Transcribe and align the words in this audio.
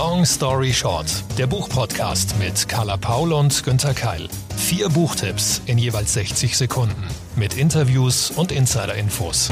Long 0.00 0.24
Story 0.24 0.72
Short, 0.72 1.06
der 1.38 1.48
Buchpodcast 1.48 2.38
mit 2.38 2.68
Carla 2.68 2.96
Paul 2.96 3.32
und 3.32 3.64
Günther 3.64 3.94
Keil. 3.94 4.28
Vier 4.56 4.88
Buchtipps 4.88 5.60
in 5.66 5.76
jeweils 5.76 6.14
60 6.14 6.56
Sekunden 6.56 7.02
mit 7.34 7.56
Interviews 7.56 8.30
und 8.30 8.52
Insider-Infos. 8.52 9.50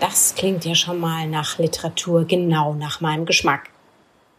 Das 0.00 0.34
klingt 0.34 0.64
ja 0.64 0.74
schon 0.74 0.98
mal 0.98 1.28
nach 1.28 1.58
Literatur, 1.58 2.24
genau 2.24 2.74
nach 2.74 3.00
meinem 3.00 3.24
Geschmack. 3.24 3.70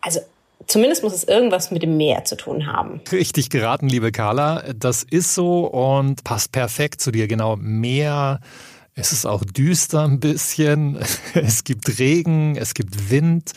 Also 0.02 0.20
Zumindest 0.68 1.04
muss 1.04 1.14
es 1.14 1.24
irgendwas 1.24 1.72
mit 1.72 1.84
dem 1.84 1.98
Meer 1.98 2.26
zu 2.26 2.36
tun 2.36 2.66
haben. 2.68 3.02
Richtig 3.12 3.50
geraten, 3.50 3.88
liebe 3.88 4.12
Carla. 4.12 4.64
Das 4.76 5.04
ist 5.04 5.36
so 5.36 5.68
und 5.68 6.24
passt 6.24 6.52
perfekt 6.52 7.02
zu 7.02 7.12
dir. 7.12 7.28
Genau, 7.28 7.56
Meer. 7.56 8.40
Es 8.98 9.12
ist 9.12 9.26
auch 9.26 9.44
düster 9.44 10.04
ein 10.04 10.20
bisschen. 10.20 10.98
Es 11.34 11.66
gibt 11.66 12.00
Regen, 12.00 12.56
es 12.56 12.74
gibt 12.74 13.12
Wind. 13.12 13.52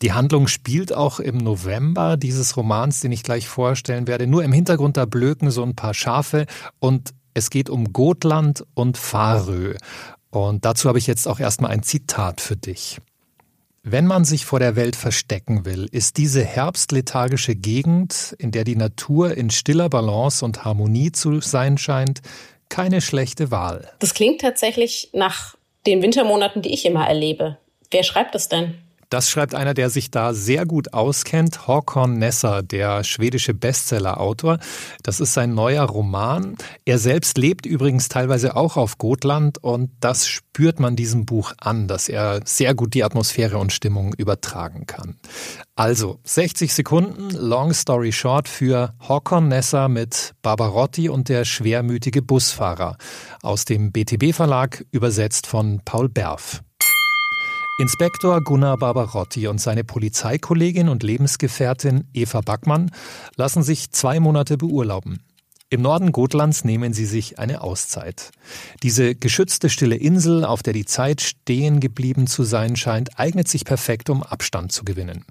Die 0.00 0.12
Handlung 0.12 0.48
spielt 0.48 0.94
auch 0.94 1.20
im 1.20 1.36
November 1.36 2.16
dieses 2.16 2.56
Romans, 2.56 3.00
den 3.00 3.12
ich 3.12 3.22
gleich 3.22 3.46
vorstellen 3.46 4.06
werde. 4.06 4.26
Nur 4.26 4.42
im 4.42 4.52
Hintergrund 4.52 4.96
da 4.96 5.04
blöken 5.04 5.50
so 5.50 5.62
ein 5.62 5.76
paar 5.76 5.92
Schafe 5.92 6.46
und 6.78 7.10
es 7.34 7.50
geht 7.50 7.68
um 7.68 7.92
Gotland 7.92 8.64
und 8.74 8.96
Farö. 8.96 9.74
Und 10.30 10.64
dazu 10.64 10.88
habe 10.88 10.98
ich 10.98 11.06
jetzt 11.06 11.28
auch 11.28 11.38
erstmal 11.38 11.70
ein 11.70 11.82
Zitat 11.82 12.40
für 12.40 12.56
dich. 12.56 12.98
Wenn 13.90 14.04
man 14.04 14.26
sich 14.26 14.44
vor 14.44 14.58
der 14.58 14.76
Welt 14.76 14.96
verstecken 14.96 15.64
will, 15.64 15.88
ist 15.90 16.18
diese 16.18 16.44
herbstlethargische 16.44 17.54
Gegend, 17.54 18.36
in 18.38 18.50
der 18.50 18.64
die 18.64 18.76
Natur 18.76 19.34
in 19.34 19.48
stiller 19.48 19.88
Balance 19.88 20.44
und 20.44 20.66
Harmonie 20.66 21.10
zu 21.10 21.40
sein 21.40 21.78
scheint, 21.78 22.20
keine 22.68 23.00
schlechte 23.00 23.50
Wahl. 23.50 23.90
Das 24.00 24.12
klingt 24.12 24.42
tatsächlich 24.42 25.08
nach 25.14 25.56
den 25.86 26.02
Wintermonaten, 26.02 26.60
die 26.60 26.74
ich 26.74 26.84
immer 26.84 27.08
erlebe. 27.08 27.56
Wer 27.90 28.02
schreibt 28.02 28.34
das 28.34 28.50
denn? 28.50 28.74
Das 29.10 29.30
schreibt 29.30 29.54
einer, 29.54 29.72
der 29.72 29.88
sich 29.88 30.10
da 30.10 30.34
sehr 30.34 30.66
gut 30.66 30.92
auskennt, 30.92 31.66
Håkon 31.66 32.18
Nesser, 32.18 32.62
der 32.62 33.04
schwedische 33.04 33.54
Bestsellerautor. 33.54 34.58
Das 35.02 35.20
ist 35.20 35.32
sein 35.32 35.54
neuer 35.54 35.84
Roman. 35.84 36.56
Er 36.84 36.98
selbst 36.98 37.38
lebt 37.38 37.64
übrigens 37.64 38.08
teilweise 38.10 38.54
auch 38.54 38.76
auf 38.76 38.98
Gotland 38.98 39.56
und 39.64 39.90
das 40.00 40.26
spürt 40.26 40.78
man 40.78 40.94
diesem 40.94 41.24
Buch 41.24 41.54
an, 41.58 41.88
dass 41.88 42.10
er 42.10 42.40
sehr 42.44 42.74
gut 42.74 42.92
die 42.92 43.02
Atmosphäre 43.02 43.56
und 43.56 43.72
Stimmung 43.72 44.12
übertragen 44.12 44.86
kann. 44.86 45.16
Also 45.74 46.20
60 46.24 46.74
Sekunden, 46.74 47.30
Long 47.30 47.72
Story 47.72 48.12
Short 48.12 48.46
für 48.46 48.92
Håkon 49.00 49.48
Nesser 49.48 49.88
mit 49.88 50.34
Barbarotti 50.42 51.08
und 51.08 51.30
der 51.30 51.46
schwermütige 51.46 52.20
Busfahrer 52.20 52.98
aus 53.42 53.64
dem 53.64 53.90
BTB 53.90 54.34
Verlag, 54.34 54.84
übersetzt 54.90 55.46
von 55.46 55.80
Paul 55.84 56.10
Berf. 56.10 56.62
Inspektor 57.80 58.40
Gunnar 58.40 58.76
Barbarotti 58.76 59.46
und 59.46 59.60
seine 59.60 59.84
Polizeikollegin 59.84 60.88
und 60.88 61.04
Lebensgefährtin 61.04 62.08
Eva 62.12 62.40
Backmann 62.40 62.90
lassen 63.36 63.62
sich 63.62 63.92
zwei 63.92 64.18
Monate 64.18 64.56
beurlauben. 64.56 65.22
Im 65.70 65.82
Norden 65.82 66.10
Gotlands 66.10 66.64
nehmen 66.64 66.92
sie 66.92 67.06
sich 67.06 67.38
eine 67.38 67.60
Auszeit. 67.60 68.32
Diese 68.82 69.14
geschützte 69.14 69.70
stille 69.70 69.94
Insel, 69.94 70.44
auf 70.44 70.64
der 70.64 70.72
die 70.72 70.86
Zeit 70.86 71.20
stehen 71.20 71.78
geblieben 71.78 72.26
zu 72.26 72.42
sein 72.42 72.74
scheint, 72.74 73.16
eignet 73.16 73.46
sich 73.46 73.64
perfekt, 73.64 74.10
um 74.10 74.24
Abstand 74.24 74.72
zu 74.72 74.82
gewinnen. 74.82 75.24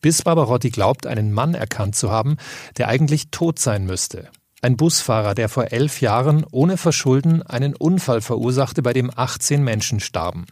Bis 0.00 0.22
Barbarotti 0.22 0.70
glaubt, 0.70 1.04
einen 1.04 1.32
Mann 1.32 1.54
erkannt 1.54 1.96
zu 1.96 2.12
haben, 2.12 2.36
der 2.76 2.86
eigentlich 2.86 3.32
tot 3.32 3.58
sein 3.58 3.86
müsste. 3.86 4.28
Ein 4.62 4.76
Busfahrer, 4.76 5.34
der 5.34 5.48
vor 5.48 5.72
elf 5.72 6.00
Jahren 6.00 6.44
ohne 6.50 6.76
Verschulden 6.76 7.42
einen 7.42 7.74
Unfall 7.74 8.20
verursachte, 8.20 8.82
bei 8.82 8.92
dem 8.92 9.10
18 9.14 9.64
Menschen 9.64 9.98
starben. 9.98 10.46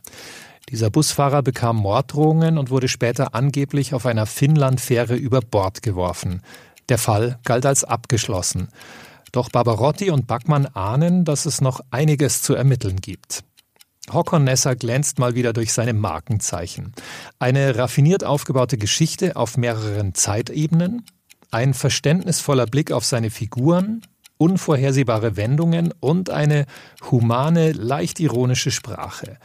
Dieser 0.70 0.90
Busfahrer 0.90 1.42
bekam 1.42 1.76
Morddrohungen 1.76 2.58
und 2.58 2.70
wurde 2.70 2.88
später 2.88 3.34
angeblich 3.34 3.94
auf 3.94 4.04
einer 4.04 4.26
Finnland-Fähre 4.26 5.14
über 5.14 5.40
Bord 5.40 5.82
geworfen. 5.82 6.42
Der 6.88 6.98
Fall 6.98 7.38
galt 7.44 7.66
als 7.66 7.84
abgeschlossen. 7.84 8.68
Doch 9.30 9.48
Barbarotti 9.48 10.10
und 10.10 10.26
Backmann 10.26 10.66
ahnen, 10.66 11.24
dass 11.24 11.46
es 11.46 11.60
noch 11.60 11.80
einiges 11.90 12.42
zu 12.42 12.54
ermitteln 12.54 12.96
gibt. 13.00 13.44
Håkon 14.12 14.44
Nesser 14.44 14.76
glänzt 14.76 15.18
mal 15.18 15.34
wieder 15.34 15.52
durch 15.52 15.72
seine 15.72 15.92
Markenzeichen. 15.92 16.92
Eine 17.38 17.76
raffiniert 17.76 18.24
aufgebaute 18.24 18.78
Geschichte 18.78 19.36
auf 19.36 19.56
mehreren 19.56 20.14
Zeitebenen, 20.14 21.04
ein 21.50 21.74
verständnisvoller 21.74 22.66
Blick 22.66 22.92
auf 22.92 23.04
seine 23.04 23.30
Figuren, 23.30 24.02
unvorhersehbare 24.38 25.36
Wendungen 25.36 25.92
und 26.00 26.30
eine 26.30 26.66
humane, 27.10 27.72
leicht 27.72 28.20
ironische 28.20 28.70
Sprache. 28.70 29.38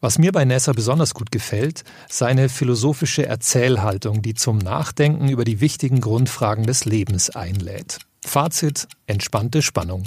Was 0.00 0.16
mir 0.18 0.30
bei 0.30 0.44
Nessa 0.44 0.72
besonders 0.72 1.12
gut 1.12 1.32
gefällt, 1.32 1.82
seine 2.08 2.48
philosophische 2.48 3.26
Erzählhaltung, 3.26 4.22
die 4.22 4.34
zum 4.34 4.58
Nachdenken 4.58 5.28
über 5.28 5.44
die 5.44 5.60
wichtigen 5.60 6.00
Grundfragen 6.00 6.66
des 6.66 6.84
Lebens 6.84 7.30
einlädt. 7.30 7.98
Fazit, 8.24 8.86
entspannte 9.06 9.60
Spannung. 9.60 10.04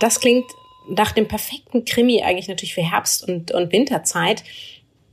Das 0.00 0.20
klingt 0.20 0.44
nach 0.88 1.12
dem 1.12 1.26
perfekten 1.26 1.86
Krimi 1.86 2.22
eigentlich 2.22 2.48
natürlich 2.48 2.74
für 2.74 2.82
Herbst- 2.82 3.26
und, 3.26 3.50
und 3.52 3.72
Winterzeit. 3.72 4.44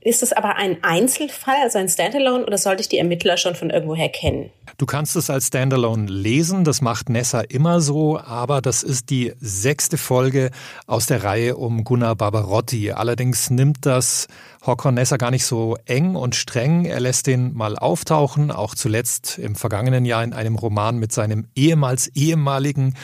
Ist 0.01 0.23
es 0.23 0.31
aber 0.31 0.55
ein 0.55 0.77
Einzelfall, 0.81 1.57
also 1.61 1.77
ein 1.77 1.89
Standalone, 1.89 2.45
oder 2.45 2.57
sollte 2.57 2.81
ich 2.81 2.87
die 2.87 2.97
Ermittler 2.97 3.35
schon 3.35 3.55
von 3.55 3.69
irgendwoher 3.69 4.07
kennen? 4.07 4.49
Du 4.77 4.85
kannst 4.85 5.17
es 5.17 5.29
als 5.29 5.47
Standalone 5.47 6.09
lesen, 6.09 6.63
das 6.63 6.79
macht 6.79 7.09
Nessa 7.09 7.41
immer 7.41 7.81
so, 7.81 8.17
aber 8.17 8.61
das 8.61 8.81
ist 8.81 9.09
die 9.09 9.33
sechste 9.41 9.97
Folge 9.97 10.51
aus 10.87 11.07
der 11.07 11.25
Reihe 11.25 11.57
um 11.57 11.83
Gunnar 11.83 12.15
Barbarotti. 12.15 12.91
Allerdings 12.91 13.49
nimmt 13.49 13.85
das 13.85 14.27
Håkon 14.65 14.93
Nessa 14.93 15.17
gar 15.17 15.31
nicht 15.31 15.45
so 15.45 15.75
eng 15.85 16.15
und 16.15 16.33
streng. 16.33 16.85
Er 16.85 17.01
lässt 17.01 17.27
den 17.27 17.53
mal 17.53 17.77
auftauchen, 17.77 18.51
auch 18.51 18.75
zuletzt 18.75 19.37
im 19.37 19.55
vergangenen 19.55 20.05
Jahr 20.05 20.23
in 20.23 20.31
einem 20.31 20.55
Roman 20.55 20.97
mit 20.97 21.11
seinem 21.11 21.47
ehemals 21.55 22.07
ehemaligen 22.15 22.95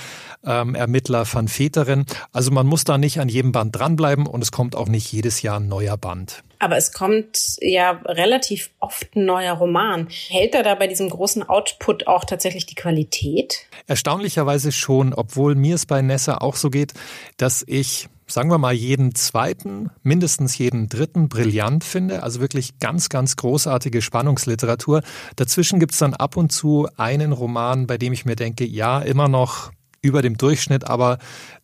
ähm, 0.45 0.75
Ermittler 0.75 1.25
Van 1.29 1.49
Veteren. 1.49 2.05
Also 2.31 2.51
man 2.51 2.67
muss 2.67 2.85
da 2.85 2.97
nicht 2.97 3.19
an 3.19 3.27
jedem 3.27 3.51
Band 3.51 3.77
dranbleiben 3.77 4.27
und 4.27 4.41
es 4.41 4.53
kommt 4.53 4.75
auch 4.75 4.87
nicht 4.87 5.11
jedes 5.11 5.41
Jahr 5.41 5.59
ein 5.59 5.67
neuer 5.67 5.97
Band. 5.97 6.43
Aber 6.65 6.77
es 6.77 6.93
kommt 6.93 7.57
ja 7.61 7.91
relativ 8.05 8.71
oft 8.79 9.15
ein 9.15 9.25
neuer 9.25 9.53
Roman. 9.53 10.07
Hält 10.09 10.55
er 10.55 10.63
da 10.63 10.73
bei 10.73 10.87
diesem 10.87 11.11
großen 11.11 11.47
Output 11.47 12.07
auch 12.07 12.25
tatsächlich 12.25 12.65
die 12.65 12.73
Qualität? 12.73 13.67
Erstaunlicherweise 13.85 14.71
schon, 14.71 15.13
obwohl 15.13 15.53
mir 15.53 15.75
es 15.75 15.85
bei 15.85 16.01
Nessa 16.01 16.39
auch 16.39 16.55
so 16.55 16.71
geht, 16.71 16.95
dass 17.37 17.63
ich 17.67 18.09
sagen 18.25 18.49
wir 18.49 18.57
mal, 18.57 18.73
jeden 18.73 19.13
zweiten, 19.13 19.91
mindestens 20.01 20.57
jeden 20.57 20.89
dritten 20.89 21.29
brillant 21.29 21.83
finde. 21.83 22.23
Also 22.23 22.41
wirklich 22.41 22.79
ganz, 22.79 23.09
ganz 23.09 23.35
großartige 23.35 24.01
Spannungsliteratur. 24.01 25.03
Dazwischen 25.35 25.79
gibt's 25.79 25.99
dann 25.99 26.15
ab 26.15 26.35
und 26.35 26.51
zu 26.51 26.87
einen 26.97 27.31
Roman, 27.31 27.85
bei 27.85 27.99
dem 27.99 28.11
ich 28.13 28.25
mir 28.25 28.35
denke, 28.35 28.65
ja, 28.65 28.99
immer 29.01 29.27
noch 29.27 29.71
über 30.05 30.21
dem 30.21 30.37
Durchschnitt, 30.37 30.85
aber 30.87 31.17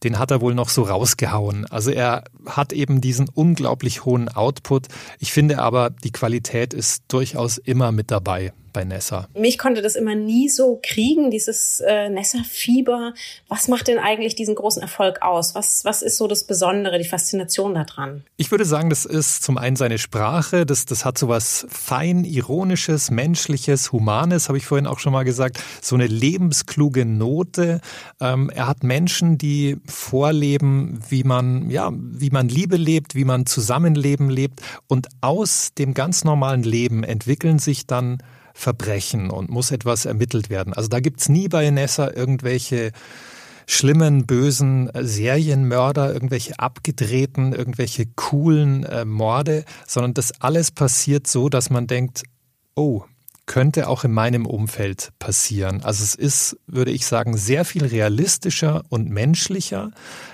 den 0.03 0.17
hat 0.17 0.31
er 0.31 0.41
wohl 0.41 0.55
noch 0.55 0.69
so 0.69 0.83
rausgehauen. 0.83 1.65
Also 1.69 1.91
er 1.91 2.23
hat 2.45 2.73
eben 2.73 2.99
diesen 2.99 3.29
unglaublich 3.29 4.03
hohen 4.03 4.29
Output. 4.29 4.87
Ich 5.19 5.31
finde 5.31 5.59
aber, 5.59 5.91
die 5.91 6.11
Qualität 6.11 6.73
ist 6.73 7.03
durchaus 7.07 7.59
immer 7.59 7.91
mit 7.91 8.09
dabei 8.09 8.51
bei 8.71 8.83
Nessa? 8.83 9.27
Mich 9.33 9.57
konnte 9.57 9.81
das 9.81 9.95
immer 9.95 10.15
nie 10.15 10.49
so 10.49 10.79
kriegen, 10.81 11.31
dieses 11.31 11.79
äh, 11.81 12.09
Nessa-Fieber. 12.09 13.13
Was 13.47 13.67
macht 13.67 13.87
denn 13.87 13.99
eigentlich 13.99 14.35
diesen 14.35 14.55
großen 14.55 14.81
Erfolg 14.81 15.21
aus? 15.21 15.55
Was, 15.55 15.85
was 15.85 16.01
ist 16.01 16.17
so 16.17 16.27
das 16.27 16.43
Besondere, 16.43 16.97
die 16.97 17.07
Faszination 17.07 17.73
daran? 17.73 18.23
Ich 18.37 18.51
würde 18.51 18.65
sagen, 18.65 18.89
das 18.89 19.05
ist 19.05 19.43
zum 19.43 19.57
einen 19.57 19.75
seine 19.75 19.97
Sprache, 19.97 20.65
das, 20.65 20.85
das 20.85 21.05
hat 21.05 21.17
so 21.17 21.27
was 21.27 21.65
fein 21.69 22.23
ironisches, 22.23 23.11
menschliches, 23.11 23.91
humanes, 23.91 24.47
habe 24.47 24.57
ich 24.57 24.65
vorhin 24.65 24.87
auch 24.87 24.99
schon 24.99 25.13
mal 25.13 25.23
gesagt, 25.23 25.59
so 25.81 25.95
eine 25.95 26.07
lebenskluge 26.07 27.05
Note. 27.05 27.81
Ähm, 28.19 28.49
er 28.49 28.67
hat 28.67 28.83
Menschen, 28.83 29.37
die 29.37 29.77
vorleben, 29.85 30.99
wie 31.09 31.23
man, 31.23 31.69
ja, 31.69 31.91
wie 31.93 32.29
man 32.29 32.49
Liebe 32.49 32.77
lebt, 32.77 33.15
wie 33.15 33.25
man 33.25 33.45
Zusammenleben 33.45 34.29
lebt 34.29 34.61
und 34.87 35.07
aus 35.21 35.69
dem 35.77 35.93
ganz 35.93 36.23
normalen 36.23 36.63
Leben 36.63 37.03
entwickeln 37.03 37.59
sich 37.59 37.85
dann 37.85 38.17
Verbrechen 38.53 39.29
und 39.29 39.49
muss 39.49 39.71
etwas 39.71 40.05
ermittelt 40.05 40.49
werden. 40.49 40.73
Also 40.73 40.89
da 40.89 40.99
gibt's 40.99 41.29
nie 41.29 41.47
bei 41.47 41.69
Nessa 41.69 42.11
irgendwelche 42.11 42.91
schlimmen, 43.67 44.25
bösen 44.25 44.89
Serienmörder, 44.93 46.13
irgendwelche 46.13 46.59
abgedrehten, 46.59 47.53
irgendwelche 47.53 48.05
coolen 48.15 48.83
äh, 48.83 49.05
Morde, 49.05 49.63
sondern 49.87 50.13
das 50.13 50.41
alles 50.41 50.71
passiert 50.71 51.27
so, 51.27 51.47
dass 51.47 51.69
man 51.69 51.87
denkt, 51.87 52.23
oh, 52.75 53.03
könnte 53.45 53.89
auch 53.89 54.03
in 54.03 54.11
meinem 54.11 54.45
Umfeld 54.45 55.09
passieren. 55.19 55.83
Also 55.83 56.03
es 56.03 56.15
ist, 56.15 56.57
würde 56.67 56.91
ich 56.91 57.05
sagen, 57.05 57.37
sehr 57.37 57.65
viel 57.65 57.85
realistischer 57.85 58.83
und 58.89 59.09
menschlicher, 59.09 59.91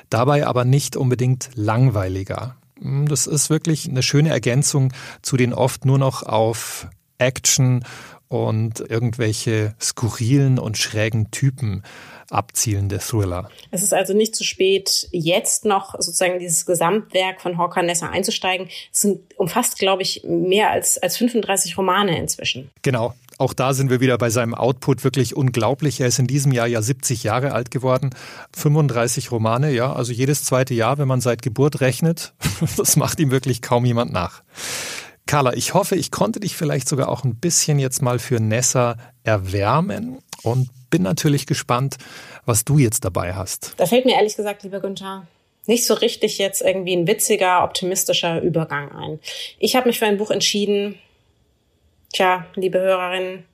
dabei 0.09 0.45
aber 0.45 0.65
nicht 0.65 0.95
unbedingt 0.95 1.49
langweiliger. 1.55 2.57
Das 2.79 3.25
ist 3.25 3.49
wirklich 3.49 3.89
eine 3.89 4.03
schöne 4.03 4.29
Ergänzung 4.29 4.93
zu 5.21 5.35
den 5.35 5.53
oft 5.53 5.85
nur 5.85 5.97
noch 5.97 6.23
auf 6.23 6.87
Action 7.17 7.83
und 8.27 8.81
irgendwelche 8.81 9.75
skurrilen 9.79 10.59
und 10.59 10.77
schrägen 10.77 11.31
Typen 11.31 11.83
abzielende 12.29 12.99
Thriller. 12.99 13.49
Es 13.71 13.83
ist 13.83 13.93
also 13.93 14.13
nicht 14.13 14.35
zu 14.35 14.43
spät, 14.43 15.07
jetzt 15.11 15.63
noch 15.63 15.93
sozusagen 15.93 16.39
dieses 16.39 16.65
Gesamtwerk 16.65 17.41
von 17.41 17.57
Hawker 17.57 17.83
Nessa 17.83 18.09
einzusteigen. 18.09 18.67
Es 18.91 19.01
sind, 19.01 19.21
umfasst, 19.37 19.79
glaube 19.79 20.01
ich, 20.01 20.23
mehr 20.25 20.71
als, 20.71 20.97
als 20.97 21.17
35 21.17 21.77
Romane 21.77 22.19
inzwischen. 22.19 22.69
Genau. 22.81 23.13
Auch 23.39 23.53
da 23.53 23.73
sind 23.73 23.91
wir 23.91 24.01
wieder 24.01 24.17
bei 24.17 24.31
seinem 24.31 24.55
Output 24.55 25.03
wirklich 25.03 25.35
unglaublich. 25.35 26.01
Er 26.01 26.07
ist 26.07 26.17
in 26.17 26.25
diesem 26.25 26.51
Jahr 26.51 26.65
ja 26.65 26.81
70 26.81 27.23
Jahre 27.23 27.53
alt 27.53 27.69
geworden. 27.69 28.09
35 28.55 29.31
Romane, 29.31 29.71
ja, 29.71 29.93
also 29.93 30.11
jedes 30.11 30.43
zweite 30.43 30.73
Jahr, 30.73 30.97
wenn 30.97 31.07
man 31.07 31.21
seit 31.21 31.41
Geburt 31.41 31.81
rechnet. 31.81 32.33
Das 32.75 32.95
macht 32.95 33.19
ihm 33.19 33.29
wirklich 33.31 33.61
kaum 33.61 33.85
jemand 33.85 34.11
nach. 34.11 34.41
Carla, 35.27 35.53
ich 35.53 35.73
hoffe, 35.73 35.95
ich 35.95 36.09
konnte 36.09 36.39
dich 36.39 36.55
vielleicht 36.55 36.89
sogar 36.89 37.09
auch 37.09 37.23
ein 37.23 37.35
bisschen 37.35 37.79
jetzt 37.79 38.01
mal 38.01 38.17
für 38.17 38.39
Nessa 38.39 38.97
erwärmen 39.23 40.19
und 40.41 40.69
bin 40.89 41.03
natürlich 41.03 41.45
gespannt, 41.45 41.97
was 42.45 42.65
du 42.65 42.77
jetzt 42.77 43.05
dabei 43.05 43.33
hast. 43.33 43.73
Da 43.77 43.85
fällt 43.85 44.05
mir 44.05 44.15
ehrlich 44.15 44.35
gesagt, 44.35 44.63
lieber 44.63 44.79
Günther, 44.79 45.27
nicht 45.65 45.85
so 45.85 45.93
richtig 45.93 46.37
jetzt 46.37 46.61
irgendwie 46.61 46.95
ein 46.95 47.07
witziger, 47.07 47.63
optimistischer 47.63 48.41
Übergang 48.41 48.91
ein. 48.93 49.19
Ich 49.59 49.75
habe 49.75 49.87
mich 49.87 49.99
für 49.99 50.05
ein 50.05 50.17
Buch 50.17 50.31
entschieden. 50.31 50.97
Tja, 52.13 52.45
liebe 52.55 52.79
Hörerinnen, 52.79 53.45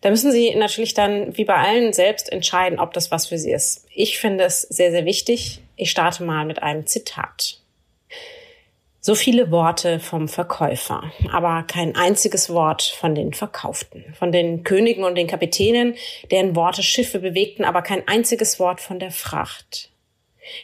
da 0.00 0.10
müssen 0.10 0.30
Sie 0.30 0.54
natürlich 0.54 0.94
dann 0.94 1.36
wie 1.36 1.44
bei 1.44 1.56
allen 1.56 1.92
selbst 1.92 2.30
entscheiden, 2.30 2.78
ob 2.78 2.94
das 2.94 3.10
was 3.10 3.26
für 3.26 3.36
Sie 3.36 3.50
ist. 3.50 3.84
Ich 3.92 4.18
finde 4.18 4.44
es 4.44 4.62
sehr, 4.62 4.92
sehr 4.92 5.04
wichtig. 5.04 5.60
Ich 5.76 5.90
starte 5.90 6.22
mal 6.22 6.46
mit 6.46 6.62
einem 6.62 6.86
Zitat. 6.86 7.60
So 9.02 9.14
viele 9.14 9.50
Worte 9.50 9.98
vom 9.98 10.28
Verkäufer, 10.28 11.10
aber 11.32 11.62
kein 11.62 11.96
einziges 11.96 12.50
Wort 12.50 12.82
von 12.82 13.14
den 13.14 13.32
Verkauften, 13.32 14.04
von 14.18 14.30
den 14.30 14.62
Königen 14.62 15.04
und 15.04 15.14
den 15.14 15.26
Kapitänen, 15.26 15.94
deren 16.30 16.54
Worte 16.54 16.82
Schiffe 16.82 17.18
bewegten, 17.18 17.64
aber 17.64 17.80
kein 17.80 18.06
einziges 18.06 18.60
Wort 18.60 18.78
von 18.82 18.98
der 18.98 19.10
Fracht. 19.10 19.90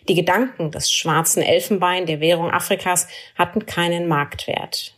Die 0.06 0.14
Gedanken 0.14 0.70
des 0.70 0.92
schwarzen 0.92 1.42
Elfenbein 1.42 2.04
der 2.04 2.20
Währung 2.20 2.50
Afrikas 2.50 3.08
hatten 3.36 3.64
keinen 3.64 4.06
Marktwert. 4.06 4.92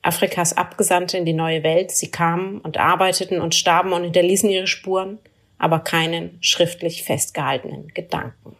Afrikas 0.00 0.56
Abgesandte 0.56 1.18
in 1.18 1.26
die 1.26 1.34
neue 1.34 1.62
Welt, 1.64 1.90
sie 1.90 2.10
kamen 2.10 2.58
und 2.58 2.78
arbeiteten 2.78 3.42
und 3.42 3.54
starben 3.54 3.92
und 3.92 4.04
hinterließen 4.04 4.48
ihre 4.48 4.66
Spuren, 4.66 5.18
aber 5.58 5.80
keinen 5.80 6.38
schriftlich 6.40 7.02
festgehaltenen 7.02 7.88
Gedanken. 7.88 8.56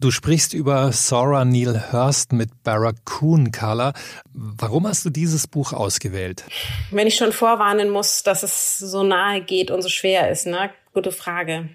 Du 0.00 0.12
sprichst 0.12 0.54
über 0.54 0.92
Sora 0.92 1.44
Neil 1.44 1.90
Hurst 1.90 2.32
mit 2.32 2.62
Barracoon 2.62 3.50
Color. 3.50 3.94
Warum 4.32 4.86
hast 4.86 5.04
du 5.04 5.10
dieses 5.10 5.48
Buch 5.48 5.72
ausgewählt? 5.72 6.44
Wenn 6.92 7.08
ich 7.08 7.16
schon 7.16 7.32
vorwarnen 7.32 7.90
muss, 7.90 8.22
dass 8.22 8.44
es 8.44 8.78
so 8.78 9.02
nahe 9.02 9.40
geht 9.40 9.72
und 9.72 9.82
so 9.82 9.88
schwer 9.88 10.30
ist, 10.30 10.46
ne? 10.46 10.70
Gute 10.94 11.10
Frage. 11.10 11.70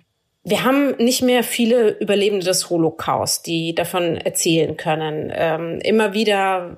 Wir 0.46 0.64
haben 0.64 0.96
nicht 0.96 1.22
mehr 1.22 1.44
viele 1.44 2.00
Überlebende 2.00 2.46
des 2.46 2.70
Holocaust, 2.70 3.46
die 3.46 3.76
davon 3.76 4.16
erzählen 4.16 4.78
können. 4.78 5.30
Ähm, 5.36 5.80
immer 5.82 6.14
wieder 6.14 6.78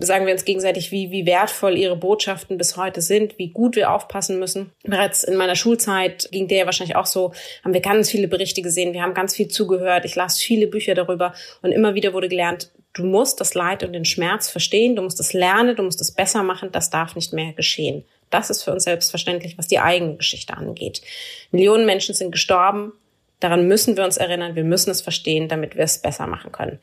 sagen 0.00 0.26
wir 0.26 0.32
uns 0.32 0.44
gegenseitig, 0.44 0.90
wie, 0.90 1.10
wie 1.10 1.26
wertvoll 1.26 1.76
ihre 1.76 1.96
Botschaften 1.96 2.58
bis 2.58 2.76
heute 2.76 3.00
sind, 3.00 3.38
wie 3.38 3.48
gut 3.48 3.76
wir 3.76 3.92
aufpassen 3.92 4.38
müssen. 4.38 4.72
Bereits 4.82 5.24
in 5.24 5.36
meiner 5.36 5.56
Schulzeit 5.56 6.28
ging 6.32 6.48
der 6.48 6.66
wahrscheinlich 6.66 6.96
auch 6.96 7.06
so, 7.06 7.32
haben 7.64 7.74
wir 7.74 7.80
ganz 7.80 8.10
viele 8.10 8.28
Berichte 8.28 8.62
gesehen, 8.62 8.92
wir 8.92 9.02
haben 9.02 9.14
ganz 9.14 9.34
viel 9.34 9.48
zugehört, 9.48 10.04
ich 10.04 10.16
las 10.16 10.38
viele 10.38 10.66
Bücher 10.66 10.94
darüber 10.94 11.34
und 11.62 11.72
immer 11.72 11.94
wieder 11.94 12.12
wurde 12.12 12.28
gelernt, 12.28 12.70
du 12.92 13.04
musst 13.04 13.40
das 13.40 13.54
Leid 13.54 13.82
und 13.84 13.92
den 13.92 14.04
Schmerz 14.04 14.48
verstehen, 14.48 14.96
du 14.96 15.02
musst 15.02 15.20
es 15.20 15.32
lernen, 15.32 15.76
du 15.76 15.82
musst 15.82 16.00
es 16.00 16.12
besser 16.12 16.42
machen, 16.42 16.70
das 16.72 16.90
darf 16.90 17.14
nicht 17.14 17.32
mehr 17.32 17.52
geschehen. 17.52 18.04
Das 18.30 18.50
ist 18.50 18.62
für 18.62 18.72
uns 18.72 18.84
selbstverständlich, 18.84 19.58
was 19.58 19.68
die 19.68 19.78
eigene 19.78 20.16
Geschichte 20.16 20.56
angeht. 20.56 21.02
Millionen 21.50 21.86
Menschen 21.86 22.14
sind 22.14 22.32
gestorben, 22.32 22.92
daran 23.40 23.68
müssen 23.68 23.96
wir 23.96 24.04
uns 24.04 24.16
erinnern, 24.16 24.56
wir 24.56 24.64
müssen 24.64 24.90
es 24.90 25.02
verstehen, 25.02 25.48
damit 25.48 25.76
wir 25.76 25.84
es 25.84 25.98
besser 25.98 26.26
machen 26.26 26.50
können. 26.50 26.78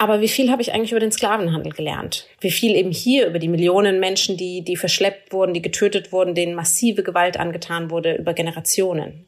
Aber 0.00 0.22
wie 0.22 0.28
viel 0.28 0.50
habe 0.50 0.62
ich 0.62 0.72
eigentlich 0.72 0.92
über 0.92 1.00
den 1.00 1.12
Sklavenhandel 1.12 1.72
gelernt? 1.72 2.26
Wie 2.40 2.50
viel 2.50 2.74
eben 2.74 2.90
hier 2.90 3.26
über 3.26 3.38
die 3.38 3.48
Millionen 3.48 4.00
Menschen, 4.00 4.38
die, 4.38 4.62
die 4.62 4.76
verschleppt 4.76 5.30
wurden, 5.30 5.52
die 5.52 5.60
getötet 5.60 6.10
wurden, 6.10 6.34
denen 6.34 6.54
massive 6.54 7.02
Gewalt 7.02 7.38
angetan 7.38 7.90
wurde 7.90 8.14
über 8.14 8.32
Generationen? 8.32 9.26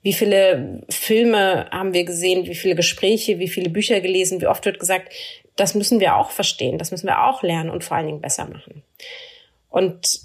Wie 0.00 0.14
viele 0.14 0.80
Filme 0.88 1.68
haben 1.70 1.92
wir 1.92 2.04
gesehen? 2.04 2.46
Wie 2.46 2.54
viele 2.54 2.74
Gespräche? 2.74 3.38
Wie 3.38 3.48
viele 3.48 3.68
Bücher 3.68 4.00
gelesen? 4.00 4.40
Wie 4.40 4.46
oft 4.46 4.64
wird 4.64 4.80
gesagt, 4.80 5.12
das 5.56 5.74
müssen 5.74 6.00
wir 6.00 6.16
auch 6.16 6.30
verstehen, 6.30 6.78
das 6.78 6.90
müssen 6.90 7.06
wir 7.06 7.24
auch 7.24 7.42
lernen 7.42 7.68
und 7.68 7.84
vor 7.84 7.98
allen 7.98 8.06
Dingen 8.06 8.22
besser 8.22 8.46
machen. 8.46 8.82
Und 9.68 10.20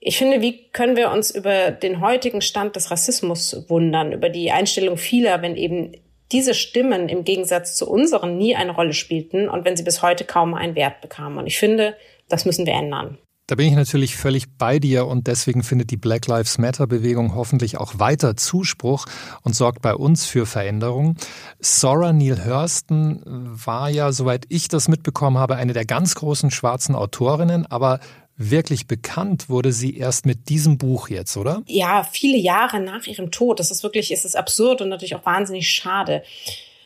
ich 0.00 0.18
finde, 0.18 0.40
wie 0.40 0.68
können 0.72 0.96
wir 0.96 1.12
uns 1.12 1.30
über 1.30 1.70
den 1.70 2.00
heutigen 2.00 2.40
Stand 2.40 2.74
des 2.74 2.90
Rassismus 2.90 3.68
wundern, 3.68 4.10
über 4.10 4.30
die 4.30 4.50
Einstellung 4.50 4.96
vieler, 4.96 5.42
wenn 5.42 5.54
eben 5.54 5.92
diese 6.32 6.54
Stimmen 6.54 7.08
im 7.08 7.24
Gegensatz 7.24 7.74
zu 7.76 7.88
unseren 7.88 8.36
nie 8.36 8.56
eine 8.56 8.72
Rolle 8.72 8.92
spielten 8.92 9.48
und 9.48 9.64
wenn 9.64 9.76
sie 9.76 9.84
bis 9.84 10.02
heute 10.02 10.24
kaum 10.24 10.54
einen 10.54 10.74
Wert 10.74 11.00
bekamen. 11.00 11.38
Und 11.38 11.46
ich 11.46 11.58
finde, 11.58 11.96
das 12.28 12.44
müssen 12.44 12.66
wir 12.66 12.74
ändern. 12.74 13.18
Da 13.48 13.54
bin 13.54 13.68
ich 13.68 13.74
natürlich 13.74 14.16
völlig 14.16 14.58
bei 14.58 14.80
dir 14.80 15.06
und 15.06 15.28
deswegen 15.28 15.62
findet 15.62 15.92
die 15.92 15.96
Black 15.96 16.26
Lives 16.26 16.58
Matter 16.58 16.88
Bewegung 16.88 17.36
hoffentlich 17.36 17.78
auch 17.78 18.00
weiter 18.00 18.36
Zuspruch 18.36 19.06
und 19.42 19.54
sorgt 19.54 19.82
bei 19.82 19.94
uns 19.94 20.26
für 20.26 20.46
Veränderung. 20.46 21.14
Sora 21.60 22.12
Neil 22.12 22.44
Hurston 22.44 23.22
war 23.24 23.88
ja, 23.88 24.10
soweit 24.10 24.46
ich 24.48 24.66
das 24.66 24.88
mitbekommen 24.88 25.38
habe, 25.38 25.54
eine 25.54 25.74
der 25.74 25.84
ganz 25.84 26.16
großen 26.16 26.50
schwarzen 26.50 26.96
Autorinnen, 26.96 27.66
aber 27.66 28.00
wirklich 28.36 28.86
bekannt 28.86 29.48
wurde 29.48 29.72
sie 29.72 29.96
erst 29.96 30.26
mit 30.26 30.48
diesem 30.48 30.78
Buch 30.78 31.08
jetzt, 31.08 31.36
oder? 31.36 31.62
Ja, 31.66 32.06
viele 32.10 32.36
Jahre 32.36 32.80
nach 32.80 33.06
ihrem 33.06 33.30
Tod. 33.30 33.60
Das 33.60 33.70
ist 33.70 33.82
wirklich, 33.82 34.12
ist 34.12 34.24
es 34.24 34.34
absurd 34.34 34.82
und 34.82 34.88
natürlich 34.88 35.14
auch 35.14 35.26
wahnsinnig 35.26 35.70
schade. 35.70 36.22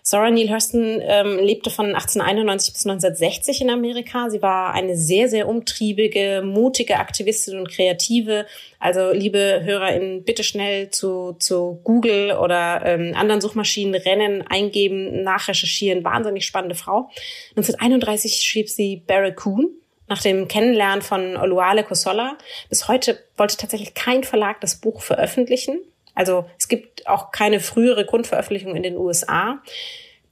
Zora 0.02 0.30
Neale 0.30 0.50
Hurston 0.50 1.00
ähm, 1.02 1.38
lebte 1.38 1.70
von 1.70 1.86
1891 1.86 2.72
bis 2.72 2.86
1960 2.86 3.60
in 3.60 3.70
Amerika. 3.70 4.30
Sie 4.30 4.40
war 4.40 4.72
eine 4.72 4.96
sehr, 4.96 5.28
sehr 5.28 5.46
umtriebige, 5.46 6.42
mutige 6.44 6.96
Aktivistin 6.96 7.58
und 7.58 7.70
Kreative. 7.70 8.46
Also, 8.78 9.12
liebe 9.12 9.60
HörerInnen, 9.62 10.24
bitte 10.24 10.42
schnell 10.42 10.90
zu, 10.90 11.36
zu 11.38 11.80
Google 11.84 12.32
oder 12.32 12.82
ähm, 12.86 13.12
anderen 13.14 13.40
Suchmaschinen 13.40 13.94
rennen, 13.94 14.42
eingeben, 14.48 15.22
nachrecherchieren. 15.22 16.02
Wahnsinnig 16.02 16.46
spannende 16.46 16.74
Frau. 16.74 17.10
1931 17.50 18.42
schrieb 18.42 18.70
sie 18.70 19.02
Barracoon 19.06 19.79
nach 20.10 20.20
dem 20.20 20.48
Kennenlernen 20.48 21.02
von 21.02 21.36
Oluale 21.36 21.84
Kosola. 21.84 22.36
Bis 22.68 22.88
heute 22.88 23.18
wollte 23.36 23.56
tatsächlich 23.56 23.94
kein 23.94 24.24
Verlag 24.24 24.60
das 24.60 24.74
Buch 24.80 25.00
veröffentlichen. 25.00 25.78
Also 26.16 26.44
es 26.58 26.66
gibt 26.66 27.06
auch 27.06 27.30
keine 27.30 27.60
frühere 27.60 28.04
Grundveröffentlichung 28.04 28.74
in 28.74 28.82
den 28.82 28.96
USA. 28.96 29.62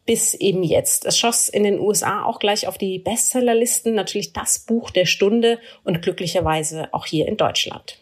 Bis 0.05 0.35
eben 0.35 0.65
jetzt. 0.65 1.07
Es 1.07 1.17
schoss 1.17 1.49
in 1.49 1.63
den 1.63 1.79
USA 1.79 2.25
auch 2.25 2.41
gleich 2.41 2.67
auf 2.67 2.77
die 2.77 2.99
Bestsellerlisten, 2.99 3.95
natürlich 3.95 4.33
das 4.33 4.59
Buch 4.59 4.91
der 4.91 5.07
Stunde 5.07 5.61
und 5.85 6.03
glücklicherweise 6.03 6.89
auch 6.93 7.07
hier 7.07 7.29
in 7.29 7.37
Deutschland. 7.37 7.99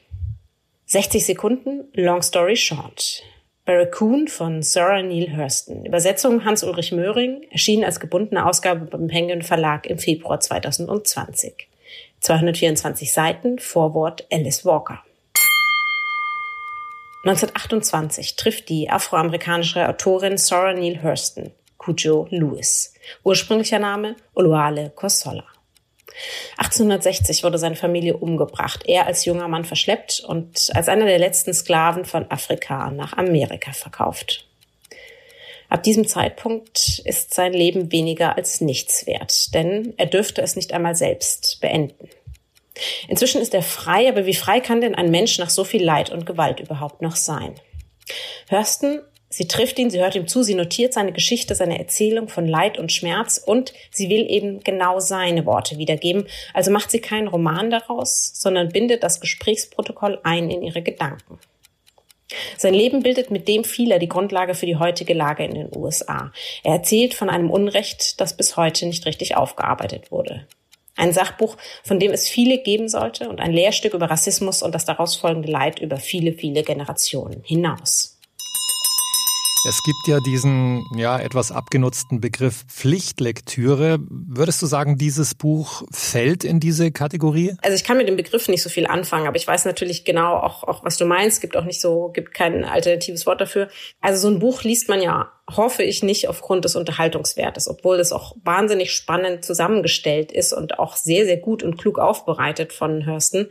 60 0.86 1.26
Sekunden, 1.26 1.88
Long 1.92 2.22
Story 2.22 2.56
Short. 2.56 3.22
Barracoon 3.66 4.28
von 4.28 4.62
Sarah 4.62 5.02
Neil 5.02 5.36
Hurston. 5.36 5.84
Übersetzung 5.84 6.44
Hans-Ulrich 6.44 6.92
Möhring, 6.92 7.42
erschien 7.50 7.84
als 7.84 7.98
gebundene 7.98 8.46
Ausgabe 8.46 8.84
beim 8.84 9.08
Penguin 9.08 9.42
Verlag 9.42 9.86
im 9.86 9.98
Februar 9.98 10.38
2020. 10.38 11.66
224 12.20 13.12
Seiten, 13.12 13.58
Vorwort 13.58 14.24
Alice 14.30 14.64
Walker. 14.64 15.02
1928 17.24 18.36
trifft 18.36 18.68
die 18.68 18.88
afroamerikanische 18.88 19.88
Autorin 19.88 20.38
Sarah 20.38 20.72
Neil 20.72 21.02
Hurston 21.02 21.50
Cujo 21.76 22.28
Lewis. 22.30 22.94
Ursprünglicher 23.24 23.80
Name 23.80 24.14
Oluale 24.34 24.90
Kosola. 24.94 25.55
1860 26.56 27.44
wurde 27.44 27.58
seine 27.58 27.76
Familie 27.76 28.16
umgebracht, 28.16 28.84
er 28.86 29.06
als 29.06 29.24
junger 29.24 29.48
Mann 29.48 29.64
verschleppt 29.64 30.20
und 30.20 30.70
als 30.74 30.88
einer 30.88 31.06
der 31.06 31.18
letzten 31.18 31.52
Sklaven 31.52 32.04
von 32.04 32.30
Afrika 32.30 32.90
nach 32.90 33.16
Amerika 33.16 33.72
verkauft. 33.72 34.46
Ab 35.68 35.82
diesem 35.82 36.06
Zeitpunkt 36.06 37.00
ist 37.04 37.34
sein 37.34 37.52
Leben 37.52 37.90
weniger 37.90 38.36
als 38.36 38.60
nichts 38.60 39.06
wert, 39.06 39.52
denn 39.54 39.94
er 39.96 40.06
dürfte 40.06 40.40
es 40.40 40.54
nicht 40.54 40.72
einmal 40.72 40.94
selbst 40.94 41.60
beenden. 41.60 42.08
Inzwischen 43.08 43.40
ist 43.40 43.54
er 43.54 43.62
frei, 43.62 44.08
aber 44.08 44.26
wie 44.26 44.34
frei 44.34 44.60
kann 44.60 44.80
denn 44.80 44.94
ein 44.94 45.10
Mensch 45.10 45.38
nach 45.38 45.50
so 45.50 45.64
viel 45.64 45.82
Leid 45.82 46.10
und 46.10 46.26
Gewalt 46.26 46.60
überhaupt 46.60 47.02
noch 47.02 47.16
sein? 47.16 47.54
Hurston 48.50 49.00
Sie 49.28 49.48
trifft 49.48 49.78
ihn, 49.78 49.90
sie 49.90 50.00
hört 50.00 50.14
ihm 50.14 50.28
zu, 50.28 50.42
sie 50.42 50.54
notiert 50.54 50.92
seine 50.92 51.12
Geschichte, 51.12 51.54
seine 51.54 51.78
Erzählung 51.78 52.28
von 52.28 52.46
Leid 52.46 52.78
und 52.78 52.92
Schmerz 52.92 53.42
und 53.44 53.72
sie 53.90 54.08
will 54.08 54.24
eben 54.30 54.60
genau 54.60 55.00
seine 55.00 55.44
Worte 55.46 55.78
wiedergeben. 55.78 56.26
Also 56.54 56.70
macht 56.70 56.90
sie 56.90 57.00
keinen 57.00 57.28
Roman 57.28 57.70
daraus, 57.70 58.30
sondern 58.34 58.68
bindet 58.68 59.02
das 59.02 59.20
Gesprächsprotokoll 59.20 60.20
ein 60.22 60.50
in 60.50 60.62
ihre 60.62 60.82
Gedanken. 60.82 61.38
Sein 62.56 62.74
Leben 62.74 63.02
bildet 63.02 63.30
mit 63.30 63.46
dem 63.46 63.64
vieler 63.64 63.98
die 63.98 64.08
Grundlage 64.08 64.54
für 64.54 64.66
die 64.66 64.76
heutige 64.76 65.14
Lage 65.14 65.44
in 65.44 65.54
den 65.54 65.76
USA. 65.76 66.32
Er 66.64 66.74
erzählt 66.74 67.14
von 67.14 67.30
einem 67.30 67.50
Unrecht, 67.50 68.20
das 68.20 68.36
bis 68.36 68.56
heute 68.56 68.86
nicht 68.86 69.06
richtig 69.06 69.36
aufgearbeitet 69.36 70.10
wurde. 70.10 70.46
Ein 70.96 71.12
Sachbuch, 71.12 71.56
von 71.84 72.00
dem 72.00 72.12
es 72.12 72.26
viele 72.26 72.58
geben 72.58 72.88
sollte 72.88 73.28
und 73.28 73.40
ein 73.40 73.52
Lehrstück 73.52 73.92
über 73.92 74.10
Rassismus 74.10 74.62
und 74.62 74.74
das 74.74 74.86
daraus 74.86 75.14
folgende 75.14 75.50
Leid 75.50 75.78
über 75.78 75.98
viele, 75.98 76.32
viele 76.32 76.62
Generationen 76.62 77.42
hinaus. 77.44 78.15
Es 79.64 79.82
gibt 79.82 80.06
ja 80.06 80.20
diesen 80.20 80.84
ja 80.94 81.18
etwas 81.18 81.50
abgenutzten 81.50 82.20
Begriff 82.20 82.64
Pflichtlektüre. 82.68 83.98
Würdest 84.08 84.62
du 84.62 84.66
sagen, 84.66 84.96
dieses 84.96 85.34
Buch 85.34 85.82
fällt 85.90 86.44
in 86.44 86.60
diese 86.60 86.92
Kategorie? 86.92 87.56
Also 87.62 87.74
ich 87.74 87.82
kann 87.82 87.96
mit 87.96 88.06
dem 88.06 88.16
Begriff 88.16 88.48
nicht 88.48 88.62
so 88.62 88.68
viel 88.68 88.86
anfangen, 88.86 89.26
aber 89.26 89.36
ich 89.36 89.46
weiß 89.46 89.64
natürlich 89.64 90.04
genau 90.04 90.36
auch, 90.36 90.62
auch 90.62 90.84
was 90.84 90.98
du 90.98 91.06
meinst. 91.06 91.40
Gibt 91.40 91.56
auch 91.56 91.64
nicht 91.64 91.80
so, 91.80 92.10
gibt 92.10 92.32
kein 92.32 92.64
alternatives 92.64 93.26
Wort 93.26 93.40
dafür. 93.40 93.68
Also 94.00 94.28
so 94.28 94.32
ein 94.32 94.38
Buch 94.38 94.62
liest 94.62 94.88
man 94.88 95.02
ja, 95.02 95.32
hoffe 95.50 95.82
ich 95.82 96.02
nicht 96.02 96.28
aufgrund 96.28 96.64
des 96.64 96.76
Unterhaltungswertes, 96.76 97.66
obwohl 97.66 97.98
es 97.98 98.12
auch 98.12 98.36
wahnsinnig 98.44 98.92
spannend 98.92 99.44
zusammengestellt 99.44 100.30
ist 100.30 100.52
und 100.52 100.78
auch 100.78 100.96
sehr, 100.96 101.24
sehr 101.24 101.38
gut 101.38 101.62
und 101.62 101.76
klug 101.76 101.98
aufbereitet 101.98 102.72
von 102.72 103.04
Hörsten. 103.04 103.48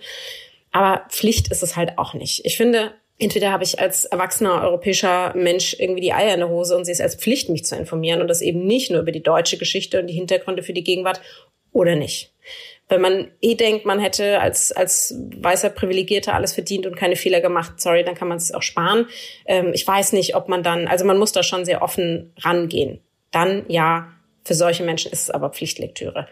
Aber 0.71 1.05
Pflicht 1.09 1.49
ist 1.49 1.63
es 1.63 1.75
halt 1.75 1.97
auch 1.97 2.13
nicht. 2.13 2.45
Ich 2.45 2.57
finde, 2.57 2.93
entweder 3.19 3.51
habe 3.51 3.63
ich 3.63 3.79
als 3.79 4.05
erwachsener 4.05 4.61
europäischer 4.61 5.33
Mensch 5.35 5.75
irgendwie 5.79 6.01
die 6.01 6.13
Eier 6.13 6.33
in 6.33 6.39
der 6.39 6.49
Hose 6.49 6.75
und 6.75 6.85
sehe 6.85 6.93
es 6.93 7.01
als 7.01 7.15
Pflicht, 7.15 7.49
mich 7.49 7.65
zu 7.65 7.75
informieren 7.75 8.21
und 8.21 8.27
das 8.27 8.41
eben 8.41 8.65
nicht 8.65 8.91
nur 8.91 9.01
über 9.01 9.11
die 9.11 9.23
deutsche 9.23 9.57
Geschichte 9.57 9.99
und 9.99 10.07
die 10.07 10.13
Hintergründe 10.13 10.63
für 10.63 10.73
die 10.73 10.83
Gegenwart 10.83 11.21
oder 11.71 11.95
nicht. 11.95 12.33
Wenn 12.87 13.01
man 13.01 13.31
eh 13.41 13.55
denkt, 13.55 13.85
man 13.85 13.99
hätte 13.99 14.39
als, 14.39 14.71
als 14.71 15.15
weißer 15.37 15.71
Privilegierter 15.71 16.35
alles 16.35 16.53
verdient 16.53 16.85
und 16.85 16.95
keine 16.95 17.15
Fehler 17.15 17.41
gemacht, 17.41 17.81
sorry, 17.81 18.03
dann 18.03 18.13
kann 18.13 18.27
man 18.27 18.37
es 18.37 18.53
auch 18.53 18.61
sparen. 18.61 19.07
Ähm, 19.45 19.71
ich 19.73 19.87
weiß 19.87 20.13
nicht, 20.13 20.35
ob 20.35 20.49
man 20.49 20.61
dann, 20.61 20.87
also 20.87 21.03
man 21.03 21.17
muss 21.17 21.31
da 21.31 21.41
schon 21.41 21.65
sehr 21.65 21.81
offen 21.81 22.31
rangehen. 22.37 23.01
Dann 23.31 23.65
ja, 23.69 24.11
für 24.43 24.53
solche 24.53 24.83
Menschen 24.83 25.11
ist 25.11 25.23
es 25.23 25.29
aber 25.31 25.49
Pflichtlektüre. 25.49 26.27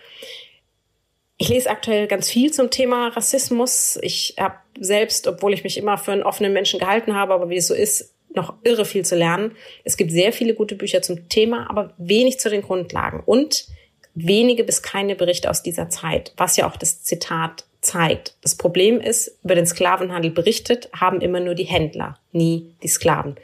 Ich 1.43 1.49
lese 1.49 1.69
aktuell 1.69 2.07
ganz 2.07 2.29
viel 2.29 2.53
zum 2.53 2.69
Thema 2.69 3.09
Rassismus. 3.09 3.99
Ich 4.01 4.35
habe 4.39 4.55
selbst, 4.79 5.27
obwohl 5.27 5.53
ich 5.53 5.65
mich 5.65 5.77
immer 5.77 5.97
für 5.97 6.13
einen 6.13 6.23
offenen 6.23 6.53
Menschen 6.53 6.79
gehalten 6.79 7.15
habe, 7.15 7.33
aber 7.33 7.49
wie 7.49 7.57
es 7.57 7.67
so 7.67 7.73
ist, 7.73 8.13
noch 8.33 8.53
irre 8.63 8.85
viel 8.85 9.03
zu 9.03 9.17
lernen. 9.17 9.51
Es 9.83 9.97
gibt 9.97 10.11
sehr 10.11 10.31
viele 10.31 10.53
gute 10.53 10.75
Bücher 10.75 11.01
zum 11.01 11.27
Thema, 11.27 11.69
aber 11.69 11.93
wenig 11.97 12.39
zu 12.39 12.49
den 12.49 12.61
Grundlagen 12.61 13.21
und 13.25 13.67
wenige 14.13 14.63
bis 14.63 14.83
keine 14.83 15.17
Berichte 15.17 15.49
aus 15.49 15.61
dieser 15.61 15.89
Zeit, 15.89 16.31
was 16.37 16.55
ja 16.55 16.65
auch 16.65 16.77
das 16.77 17.03
Zitat 17.03 17.65
zeigt. 17.81 18.37
Das 18.39 18.55
Problem 18.55 19.01
ist, 19.01 19.37
über 19.43 19.55
den 19.55 19.65
Sklavenhandel 19.65 20.31
berichtet 20.31 20.87
haben 20.97 21.19
immer 21.19 21.41
nur 21.41 21.55
die 21.55 21.65
Händler, 21.65 22.19
nie 22.31 22.73
die 22.83 22.87
Sklaven. 22.87 23.35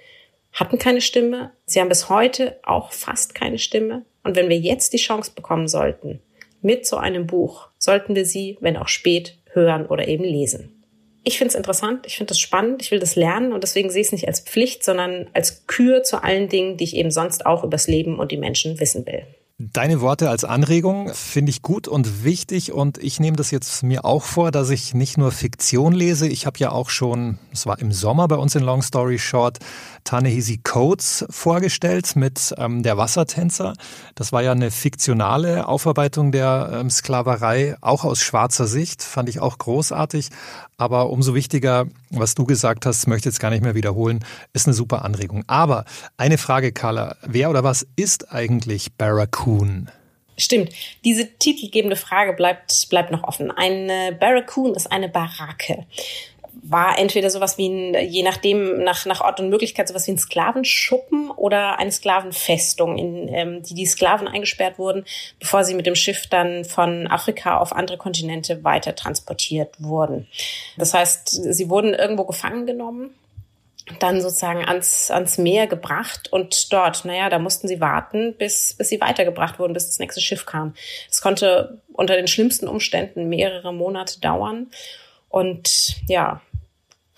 Hatten 0.54 0.80
keine 0.80 1.02
Stimme, 1.02 1.52
sie 1.66 1.82
haben 1.82 1.90
bis 1.90 2.08
heute 2.08 2.62
auch 2.64 2.94
fast 2.94 3.36
keine 3.36 3.60
Stimme. 3.60 4.06
Und 4.24 4.38
wenn 4.38 4.48
wir 4.48 4.58
jetzt 4.58 4.94
die 4.94 4.98
Chance 4.98 5.34
bekommen 5.36 5.68
sollten, 5.68 6.22
mit 6.62 6.86
so 6.86 6.98
einem 6.98 7.28
Buch, 7.28 7.70
sollten 7.78 8.16
wir 8.16 8.26
sie, 8.26 8.58
wenn 8.62 8.78
auch 8.78 8.88
spät, 8.88 9.38
hören 9.52 9.88
oder 9.88 10.08
eben 10.08 10.24
lesen 10.24 10.80
ich 11.24 11.38
finde 11.38 11.50
es 11.50 11.56
interessant, 11.56 12.06
ich 12.08 12.18
finde 12.18 12.32
es 12.32 12.40
spannend, 12.40 12.82
ich 12.82 12.92
will 12.92 13.00
das 13.00 13.16
lernen 13.16 13.54
und 13.54 13.64
deswegen 13.64 13.90
sehe 13.90 14.02
ich 14.02 14.08
es 14.08 14.12
nicht 14.12 14.28
als 14.28 14.40
Pflicht, 14.40 14.84
sondern 14.84 15.30
als 15.34 15.68
Kür 15.68 16.04
zu 16.04 16.24
allen 16.24 16.50
Dingen, 16.50 16.78
die 16.78 16.86
ich 16.86 16.96
eben 16.96 17.12
sonst 17.12 17.46
auch 17.46 17.64
übers 17.64 17.88
Leben 17.88 18.20
und 18.20 18.32
die 18.32 18.38
Menschen 18.38 18.80
wissen 18.80 19.06
will. 19.06 19.24
Deine 19.62 20.00
Worte 20.00 20.30
als 20.30 20.46
Anregung 20.46 21.14
finde 21.14 21.50
ich 21.50 21.62
gut 21.62 21.90
und 21.90 22.24
wichtig 22.24 22.72
und 22.72 22.98
ich 22.98 23.20
nehme 23.20 23.36
das 23.36 23.52
jetzt 23.52 23.84
mir 23.84 24.06
auch 24.06 24.24
vor, 24.24 24.52
dass 24.52 24.70
ich 24.70 24.94
nicht 24.94 25.18
nur 25.18 25.34
Fiktion 25.34 25.92
lese. 25.92 26.30
Ich 26.30 26.46
habe 26.46 26.58
ja 26.60 26.72
auch 26.72 26.90
schon, 26.90 27.40
es 27.52 27.66
war 27.66 27.78
im 27.80 27.92
Sommer 27.92 28.30
bei 28.30 28.38
uns 28.38 28.56
in 28.56 28.64
Long 28.64 28.82
Story 28.82 29.20
Short, 29.20 29.58
Tanehisi 30.06 30.62
Coates 30.64 31.26
vorgestellt 31.30 32.16
mit 32.16 32.56
ähm, 32.58 32.84
der 32.84 32.96
Wassertänzer. 32.96 33.74
Das 34.16 34.32
war 34.32 34.42
ja 34.42 34.54
eine 34.54 34.72
fiktionale 34.72 35.68
Aufarbeitung 35.68 36.32
der 36.32 36.72
ähm, 36.76 36.90
Sklaverei, 36.90 37.76
auch 37.82 38.06
aus 38.06 38.22
schwarzer 38.22 38.66
Sicht, 38.66 39.04
fand 39.04 39.28
ich 39.28 39.42
auch 39.42 39.58
großartig. 39.58 40.30
Aber 40.78 41.10
umso 41.10 41.36
wichtiger, 41.36 41.88
was 42.10 42.36
du 42.36 42.46
gesagt 42.46 42.86
hast, 42.86 43.06
möchte 43.08 43.28
ich 43.28 43.34
jetzt 43.34 43.42
gar 43.42 43.50
nicht 43.50 43.62
mehr 43.62 43.76
wiederholen, 43.76 44.24
ist 44.54 44.66
eine 44.66 44.74
super 44.74 45.04
Anregung. 45.04 45.44
Aber 45.48 45.84
eine 46.16 46.38
Frage, 46.38 46.72
Carla, 46.72 47.18
wer 47.28 47.50
oder 47.50 47.66
was 47.66 47.86
ist 47.98 48.32
eigentlich 48.32 48.96
Barracoon? 49.58 49.92
Stimmt. 50.38 50.72
Diese 51.04 51.28
titelgebende 51.38 51.98
Frage 51.98 52.34
bleibt, 52.34 52.88
bleibt 52.90 53.12
noch 53.12 53.24
offen. 53.24 53.52
Eine 53.52 54.14
Barracoon 54.14 54.74
ist 54.74 54.92
eine 54.92 55.10
Barake 55.10 55.86
war 56.62 56.98
entweder 57.00 57.30
sowas 57.30 57.58
wie 57.58 57.68
ein, 57.68 58.10
je 58.10 58.24
nachdem, 58.24 58.84
nach, 58.84 59.06
nach 59.06 59.22
Ort 59.22 59.40
und 59.40 59.50
Möglichkeit, 59.50 59.88
sowas 59.88 60.08
wie 60.08 60.12
ein 60.12 60.18
Sklavenschuppen 60.18 61.32
oder 61.32 61.80
eine 61.80 61.92
Sklavenfestung, 61.92 62.98
in 62.98 63.28
ähm, 63.30 63.64
die 63.64 63.74
die 63.74 63.86
Sklaven 63.86 64.28
eingesperrt 64.28 64.78
wurden, 64.78 65.06
bevor 65.40 65.64
sie 65.64 65.74
mit 65.74 65.86
dem 65.86 65.96
Schiff 65.96 66.28
dann 66.28 66.66
von 66.66 67.08
Afrika 67.08 67.58
auf 67.58 67.74
andere 67.74 67.98
Kontinente 67.98 68.64
weiter 68.64 68.96
transportiert 68.96 69.76
wurden. 69.80 70.28
Das 70.78 70.94
heißt, 70.94 71.54
sie 71.54 71.70
wurden 71.70 71.94
irgendwo 71.94 72.26
gefangen 72.26 72.66
genommen 72.66 73.12
dann 74.00 74.22
sozusagen 74.22 74.64
ans, 74.66 75.10
ans 75.10 75.38
Meer 75.38 75.68
gebracht 75.68 76.32
und 76.32 76.72
dort, 76.72 77.06
naja, 77.06 77.30
da 77.30 77.40
mussten 77.40 77.68
sie 77.68 77.82
warten, 77.82 78.36
bis, 78.38 78.76
bis 78.76 78.90
sie 78.90 79.02
weitergebracht 79.02 79.58
wurden, 79.60 79.74
bis 79.74 79.88
das 79.88 80.00
nächste 80.00 80.22
Schiff 80.22 80.46
kam. 80.46 80.76
Es 81.10 81.22
konnte 81.22 81.82
unter 81.94 82.16
den 82.16 82.28
schlimmsten 82.28 82.68
Umständen 82.68 83.30
mehrere 83.30 83.74
Monate 83.74 84.20
dauern. 84.20 84.68
Und 85.28 85.96
ja, 86.08 86.42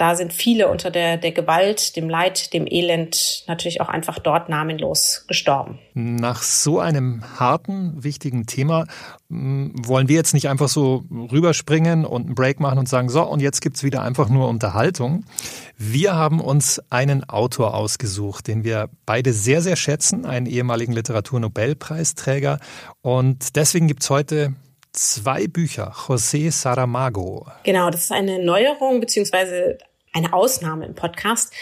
da 0.02 0.16
sind 0.16 0.34
viele 0.34 0.68
unter 0.68 0.90
der, 0.90 1.18
der 1.18 1.32
Gewalt, 1.32 1.96
dem 1.96 2.10
Leid, 2.10 2.54
dem 2.54 2.66
Elend 2.66 3.44
natürlich 3.48 3.82
auch 3.82 3.88
einfach 3.88 4.18
dort 4.18 4.50
namenlos 4.50 5.26
gestorben. 5.28 5.78
Nach 5.94 6.42
so 6.42 6.80
einem 6.80 7.24
harten, 7.40 8.04
wichtigen 8.04 8.48
Thema 8.48 8.88
hm, 9.30 9.74
wollen 9.78 10.08
wir 10.08 10.16
jetzt 10.16 10.34
nicht 10.34 10.50
einfach 10.50 10.70
so 10.70 11.04
rüberspringen 11.12 12.04
und 12.04 12.26
einen 12.26 12.34
Break 12.34 12.60
machen 12.60 12.80
und 12.80 12.90
sagen, 12.90 13.10
so, 13.10 13.22
und 13.22 13.44
jetzt 13.44 13.62
gibt's 13.62 13.84
wieder 13.84 14.02
einfach 14.02 14.28
nur 14.28 14.50
Unterhaltung. 14.50 15.24
Wir 15.78 16.16
haben 16.16 16.42
uns 16.42 16.82
einen 16.90 17.24
Autor 17.30 17.76
ausgesucht, 17.76 18.48
den 18.48 18.64
wir 18.64 18.90
beide 19.06 19.34
sehr, 19.34 19.62
sehr 19.62 19.76
schätzen, 19.76 20.26
einen 20.26 20.48
ehemaligen 20.48 20.94
Literaturnobelpreisträger. 20.94 22.58
Und 23.04 23.56
deswegen 23.56 23.86
gibt's 23.86 24.10
heute 24.10 24.56
zwei 24.94 25.46
Bücher, 25.46 25.94
José 25.94 26.52
Saramago. 26.52 27.46
Genau, 27.64 27.92
das 27.92 28.06
ist 28.06 28.12
eine 28.12 28.44
Neuerung 28.44 29.00
beziehungsweise 29.00 29.78
eine 30.14 30.34
Ausnahme 30.34 30.86
im 30.86 30.96
Podcast. 30.96 31.54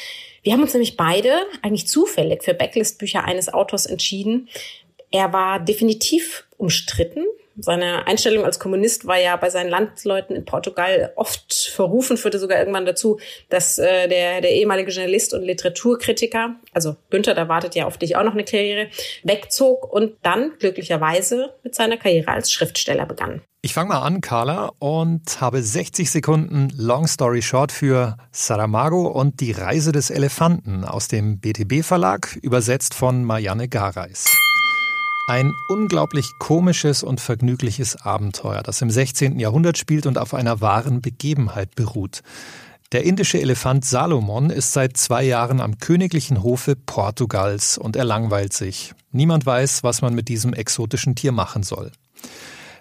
Wir 0.43 0.53
haben 0.53 0.61
uns 0.61 0.73
nämlich 0.73 0.97
beide 0.97 1.33
eigentlich 1.61 1.87
zufällig 1.87 2.43
für 2.43 2.53
Backlist-Bücher 2.53 3.23
eines 3.25 3.53
Autors 3.53 3.85
entschieden. 3.85 4.49
Er 5.11 5.33
war 5.33 5.59
definitiv 5.59 6.45
umstritten. 6.57 7.25
Seine 7.61 8.07
Einstellung 8.07 8.45
als 8.45 8.57
Kommunist 8.57 9.05
war 9.05 9.19
ja 9.19 9.35
bei 9.35 9.49
seinen 9.49 9.69
Landsleuten 9.69 10.33
in 10.33 10.45
Portugal 10.45 11.11
oft 11.17 11.53
verrufen, 11.53 12.15
führte 12.15 12.39
sogar 12.39 12.57
irgendwann 12.57 12.85
dazu, 12.85 13.19
dass 13.49 13.77
äh, 13.77 14.07
der, 14.07 14.39
der 14.39 14.51
ehemalige 14.51 14.91
Journalist 14.91 15.33
und 15.33 15.43
Literaturkritiker, 15.43 16.55
also 16.73 16.95
Günther, 17.09 17.33
da 17.33 17.49
wartet 17.49 17.75
ja 17.75 17.85
auf 17.85 17.97
dich 17.97 18.15
auch 18.15 18.23
noch 18.23 18.33
eine 18.33 18.45
Karriere, 18.45 18.87
wegzog 19.23 19.91
und 19.91 20.15
dann 20.21 20.53
glücklicherweise 20.59 21.53
mit 21.63 21.75
seiner 21.75 21.97
Karriere 21.97 22.31
als 22.31 22.51
Schriftsteller 22.51 23.05
begann. 23.05 23.41
Ich 23.61 23.73
fange 23.73 23.89
mal 23.89 24.03
an, 24.03 24.21
Carla, 24.21 24.71
und 24.79 25.41
habe 25.41 25.61
60 25.61 26.09
Sekunden 26.09 26.69
Long 26.77 27.07
Story 27.07 27.41
Short 27.41 27.73
für 27.73 28.15
Saramago 28.31 29.07
und 29.07 29.41
die 29.41 29.51
Reise 29.51 29.91
des 29.91 30.11
Elefanten 30.11 30.85
aus 30.85 31.09
dem 31.09 31.39
BTB 31.39 31.83
Verlag, 31.83 32.37
übersetzt 32.41 32.93
von 32.93 33.25
Marianne 33.25 33.67
Gareis. 33.67 34.33
Ein 35.27 35.51
unglaublich 35.67 36.31
komisches 36.39 37.03
und 37.03 37.19
vergnügliches 37.19 37.97
Abenteuer, 37.97 38.63
das 38.63 38.81
im 38.81 38.89
16. 38.89 39.37
Jahrhundert 39.41 39.77
spielt 39.77 40.05
und 40.05 40.17
auf 40.17 40.33
einer 40.33 40.61
wahren 40.61 41.01
Begebenheit 41.01 41.75
beruht. 41.75 42.21
Der 42.93 43.03
indische 43.03 43.41
Elefant 43.41 43.83
Salomon 43.83 44.51
ist 44.51 44.71
seit 44.71 44.95
zwei 44.95 45.23
Jahren 45.23 45.59
am 45.59 45.79
königlichen 45.79 46.43
Hofe 46.43 46.77
Portugals 46.77 47.77
und 47.77 47.97
er 47.97 48.05
langweilt 48.05 48.53
sich. 48.53 48.93
Niemand 49.11 49.45
weiß, 49.45 49.83
was 49.83 50.01
man 50.01 50.15
mit 50.15 50.29
diesem 50.29 50.53
exotischen 50.53 51.15
Tier 51.15 51.33
machen 51.33 51.63
soll. 51.63 51.91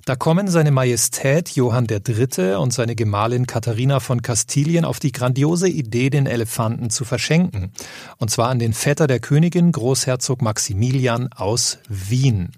Da 0.08 0.16
kommen 0.16 0.48
seine 0.48 0.70
Majestät 0.70 1.50
Johann 1.50 1.86
III. 1.86 2.54
und 2.54 2.72
seine 2.72 2.96
Gemahlin 2.96 3.46
Katharina 3.46 4.00
von 4.00 4.22
Kastilien 4.22 4.86
auf 4.86 5.00
die 5.00 5.12
grandiose 5.12 5.68
Idee, 5.68 6.08
den 6.08 6.24
Elefanten 6.24 6.88
zu 6.88 7.04
verschenken. 7.04 7.72
Und 8.16 8.30
zwar 8.30 8.48
an 8.48 8.58
den 8.58 8.72
Vetter 8.72 9.06
der 9.06 9.20
Königin, 9.20 9.70
Großherzog 9.70 10.40
Maximilian 10.40 11.28
aus 11.36 11.76
Wien. 11.90 12.52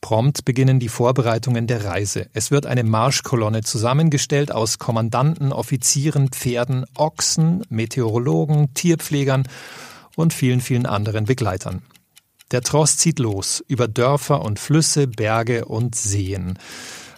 Prompt 0.00 0.44
beginnen 0.44 0.78
die 0.78 0.88
Vorbereitungen 0.88 1.66
der 1.66 1.84
Reise. 1.84 2.28
Es 2.32 2.52
wird 2.52 2.64
eine 2.64 2.84
Marschkolonne 2.84 3.62
zusammengestellt 3.62 4.52
aus 4.52 4.78
Kommandanten, 4.78 5.52
Offizieren, 5.52 6.28
Pferden, 6.28 6.84
Ochsen, 6.94 7.64
Meteorologen, 7.70 8.72
Tierpflegern 8.74 9.48
und 10.14 10.32
vielen, 10.32 10.60
vielen 10.60 10.86
anderen 10.86 11.24
Begleitern. 11.24 11.82
Der 12.50 12.62
Tross 12.62 12.96
zieht 12.96 13.18
los 13.18 13.62
über 13.68 13.88
Dörfer 13.88 14.42
und 14.42 14.58
Flüsse, 14.58 15.06
Berge 15.06 15.66
und 15.66 15.94
Seen. 15.94 16.58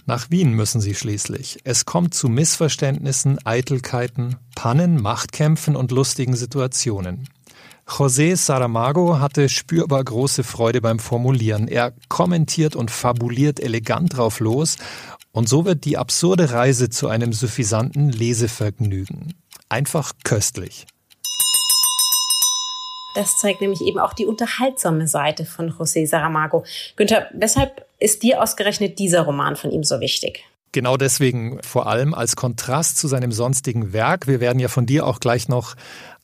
Nach 0.06 0.28
Wien 0.30 0.54
müssen 0.54 0.80
sie 0.80 0.94
schließlich. 0.94 1.60
Es 1.62 1.84
kommt 1.84 2.14
zu 2.14 2.28
Missverständnissen, 2.28 3.38
Eitelkeiten, 3.44 4.37
Pannen, 4.56 5.00
Machtkämpfen 5.00 5.76
und 5.76 5.92
lustigen 5.92 6.34
Situationen. 6.34 7.28
José 7.87 8.37
Saramago 8.37 9.18
hatte 9.18 9.49
spürbar 9.49 10.02
große 10.02 10.42
Freude 10.42 10.80
beim 10.80 10.99
Formulieren. 10.99 11.68
Er 11.68 11.92
kommentiert 12.08 12.75
und 12.75 12.90
fabuliert 12.90 13.60
elegant 13.60 14.16
drauf 14.16 14.40
los 14.40 14.78
Und 15.32 15.49
so 15.49 15.64
wird 15.64 15.84
die 15.84 15.96
absurde 15.96 16.50
Reise 16.50 16.88
zu 16.88 17.08
einem 17.08 17.32
suffisanten 17.32 18.10
Lesevergnügen. 18.10 19.34
Einfach 19.68 20.12
köstlich. 20.25 20.87
Das 23.14 23.38
zeigt 23.38 23.60
nämlich 23.60 23.80
eben 23.80 23.98
auch 23.98 24.12
die 24.12 24.26
unterhaltsame 24.26 25.08
Seite 25.08 25.44
von 25.44 25.72
José 25.72 26.06
Saramago. 26.06 26.64
Günther, 26.96 27.28
weshalb 27.32 27.86
ist 27.98 28.22
dir 28.22 28.42
ausgerechnet 28.42 28.98
dieser 28.98 29.22
Roman 29.22 29.56
von 29.56 29.70
ihm 29.70 29.84
so 29.84 30.00
wichtig? 30.00 30.44
Genau 30.72 30.96
deswegen 30.96 31.60
vor 31.62 31.88
allem 31.88 32.14
als 32.14 32.36
Kontrast 32.36 32.96
zu 32.96 33.08
seinem 33.08 33.32
sonstigen 33.32 33.92
Werk. 33.92 34.28
Wir 34.28 34.38
werden 34.38 34.60
ja 34.60 34.68
von 34.68 34.86
dir 34.86 35.06
auch 35.06 35.18
gleich 35.18 35.48
noch 35.48 35.74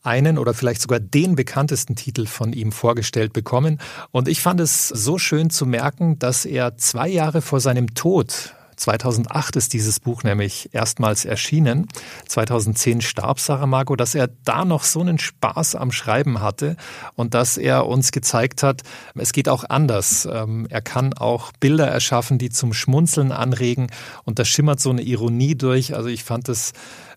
einen 0.05 0.39
oder 0.39 0.55
vielleicht 0.55 0.81
sogar 0.81 1.01
den 1.01 1.35
bekanntesten 1.35 1.97
Titel 1.97 2.27
von 2.27 2.53
ihm 2.53 2.71
vorgestellt 2.71 3.33
bekommen. 3.33 3.81
Und 4.13 4.29
ich 4.29 4.41
fand 4.41 4.61
es 4.61 4.87
so 4.87 5.19
schön 5.19 5.51
zu 5.51 5.67
merken, 5.67 6.19
dass 6.21 6.45
er 6.45 6.77
zwei 6.77 7.09
Jahre 7.09 7.43
vor 7.43 7.59
seinem 7.59 7.95
Tod 7.95 8.55
2008 8.77 9.57
ist 9.57 9.73
dieses 9.73 10.01
Buch 10.01 10.23
nämlich 10.23 10.71
erstmals 10.73 11.25
erschienen. 11.25 11.89
2010 12.29 13.01
starb 13.01 13.41
Saramago, 13.41 13.97
dass 13.97 14.15
er 14.15 14.29
da 14.45 14.65
noch 14.65 14.85
so 14.85 15.01
einen 15.01 15.19
Spaß 15.19 15.75
am 15.75 15.93
Schreiben 15.93 16.41
hatte 16.41 16.77
und 17.15 17.35
dass 17.35 17.57
er 17.57 17.87
uns 17.87 18.13
gezeigt 18.13 18.63
hat, 18.63 18.83
es 19.15 19.33
geht 19.33 19.49
auch 19.49 19.65
anders. 19.69 20.29
Ähm, 20.31 20.67
er 20.71 20.83
kann 20.83 21.15
auch 21.15 21.53
Bilder 21.59 21.89
erschaffen, 21.89 22.39
die 22.39 22.51
zum 22.51 22.73
Schmunzeln 22.73 23.33
anregen 23.33 23.89
und 24.25 24.39
da 24.39 24.45
schimmert 24.45 24.81
so 24.81 24.91
eine 24.91 25.03
Ironie 25.03 25.57
durch. 25.57 25.95
Also 25.95 26.09
ich 26.09 26.25
fand 26.25 26.49
es 26.49 26.73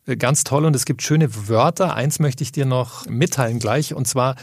äh, 0.05 0.15
ganz 0.15 0.43
toll 0.43 0.65
und 0.65 0.75
es 0.75 0.85
gibt 0.85 1.01
schöne 1.01 1.47
Wörter. 1.47 1.93
Eins 1.93 2.19
möchte 2.19 2.43
ich 2.43 2.51
dir 2.51 2.65
noch 2.65 3.05
mitteilen 3.07 3.59
gleich 3.59 3.93
und 3.93 4.07
zwar 4.07 4.35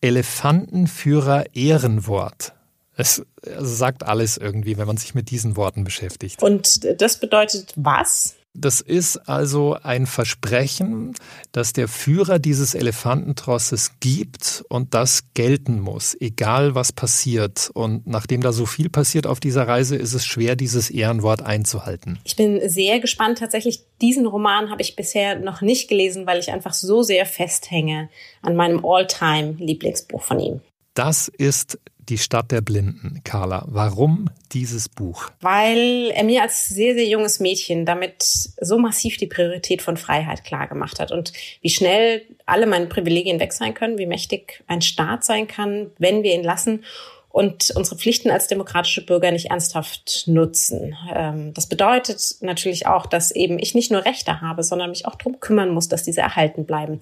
Elefantenführer 0.00 1.54
Ehrenwort. 1.54 2.54
Es 3.00 3.24
sagt 3.58 4.02
alles 4.04 4.36
irgendwie, 4.36 4.76
wenn 4.76 4.86
man 4.86 4.98
sich 4.98 5.14
mit 5.14 5.30
diesen 5.30 5.56
Worten 5.56 5.84
beschäftigt. 5.84 6.42
Und 6.42 7.00
das 7.00 7.18
bedeutet 7.18 7.72
was? 7.76 8.36
Das 8.52 8.80
ist 8.80 9.16
also 9.28 9.76
ein 9.80 10.06
Versprechen, 10.06 11.14
das 11.52 11.72
der 11.72 11.86
Führer 11.86 12.40
dieses 12.40 12.74
Elefantentrosses 12.74 13.92
gibt 14.00 14.64
und 14.68 14.92
das 14.92 15.32
gelten 15.34 15.78
muss, 15.78 16.16
egal 16.20 16.74
was 16.74 16.92
passiert. 16.92 17.70
Und 17.72 18.08
nachdem 18.08 18.40
da 18.42 18.52
so 18.52 18.66
viel 18.66 18.90
passiert 18.90 19.28
auf 19.28 19.38
dieser 19.38 19.68
Reise, 19.68 19.94
ist 19.94 20.14
es 20.14 20.26
schwer, 20.26 20.56
dieses 20.56 20.90
Ehrenwort 20.90 21.42
einzuhalten. 21.42 22.18
Ich 22.24 22.34
bin 22.34 22.68
sehr 22.68 22.98
gespannt. 22.98 23.38
Tatsächlich, 23.38 23.84
diesen 24.00 24.26
Roman 24.26 24.68
habe 24.68 24.82
ich 24.82 24.96
bisher 24.96 25.38
noch 25.38 25.60
nicht 25.60 25.88
gelesen, 25.88 26.26
weil 26.26 26.40
ich 26.40 26.50
einfach 26.50 26.74
so 26.74 27.02
sehr 27.02 27.26
festhänge 27.26 28.10
an 28.42 28.56
meinem 28.56 28.84
All-Time-Lieblingsbuch 28.84 30.22
von 30.22 30.40
ihm. 30.40 30.60
Das 30.94 31.28
ist 31.28 31.78
die 32.10 32.18
Stadt 32.18 32.50
der 32.50 32.60
Blinden, 32.60 33.20
Carla. 33.24 33.64
Warum 33.68 34.28
dieses 34.52 34.88
Buch? 34.88 35.30
Weil 35.40 36.10
er 36.12 36.24
mir 36.24 36.42
als 36.42 36.66
sehr, 36.66 36.94
sehr 36.94 37.06
junges 37.06 37.40
Mädchen 37.40 37.86
damit 37.86 38.22
so 38.60 38.78
massiv 38.78 39.16
die 39.16 39.28
Priorität 39.28 39.80
von 39.80 39.96
Freiheit 39.96 40.44
klar 40.44 40.66
gemacht 40.66 41.00
hat 41.00 41.12
und 41.12 41.32
wie 41.62 41.70
schnell 41.70 42.22
alle 42.46 42.66
meine 42.66 42.86
Privilegien 42.86 43.40
weg 43.40 43.52
sein 43.52 43.74
können, 43.74 43.98
wie 43.98 44.06
mächtig 44.06 44.62
ein 44.66 44.82
Staat 44.82 45.24
sein 45.24 45.46
kann, 45.46 45.90
wenn 45.98 46.22
wir 46.22 46.34
ihn 46.34 46.44
lassen 46.44 46.84
und 47.30 47.70
unsere 47.76 47.96
Pflichten 47.96 48.30
als 48.30 48.48
demokratische 48.48 49.06
Bürger 49.06 49.30
nicht 49.30 49.50
ernsthaft 49.50 50.24
nutzen. 50.26 50.96
Ähm, 51.14 51.54
das 51.54 51.68
bedeutet 51.68 52.36
natürlich 52.40 52.86
auch, 52.86 53.06
dass 53.06 53.30
eben 53.30 53.58
ich 53.58 53.74
nicht 53.74 53.92
nur 53.92 54.04
Rechte 54.04 54.40
habe, 54.40 54.64
sondern 54.64 54.90
mich 54.90 55.06
auch 55.06 55.14
darum 55.14 55.38
kümmern 55.38 55.70
muss, 55.70 55.88
dass 55.88 56.02
diese 56.02 56.20
erhalten 56.20 56.66
bleiben. 56.66 56.98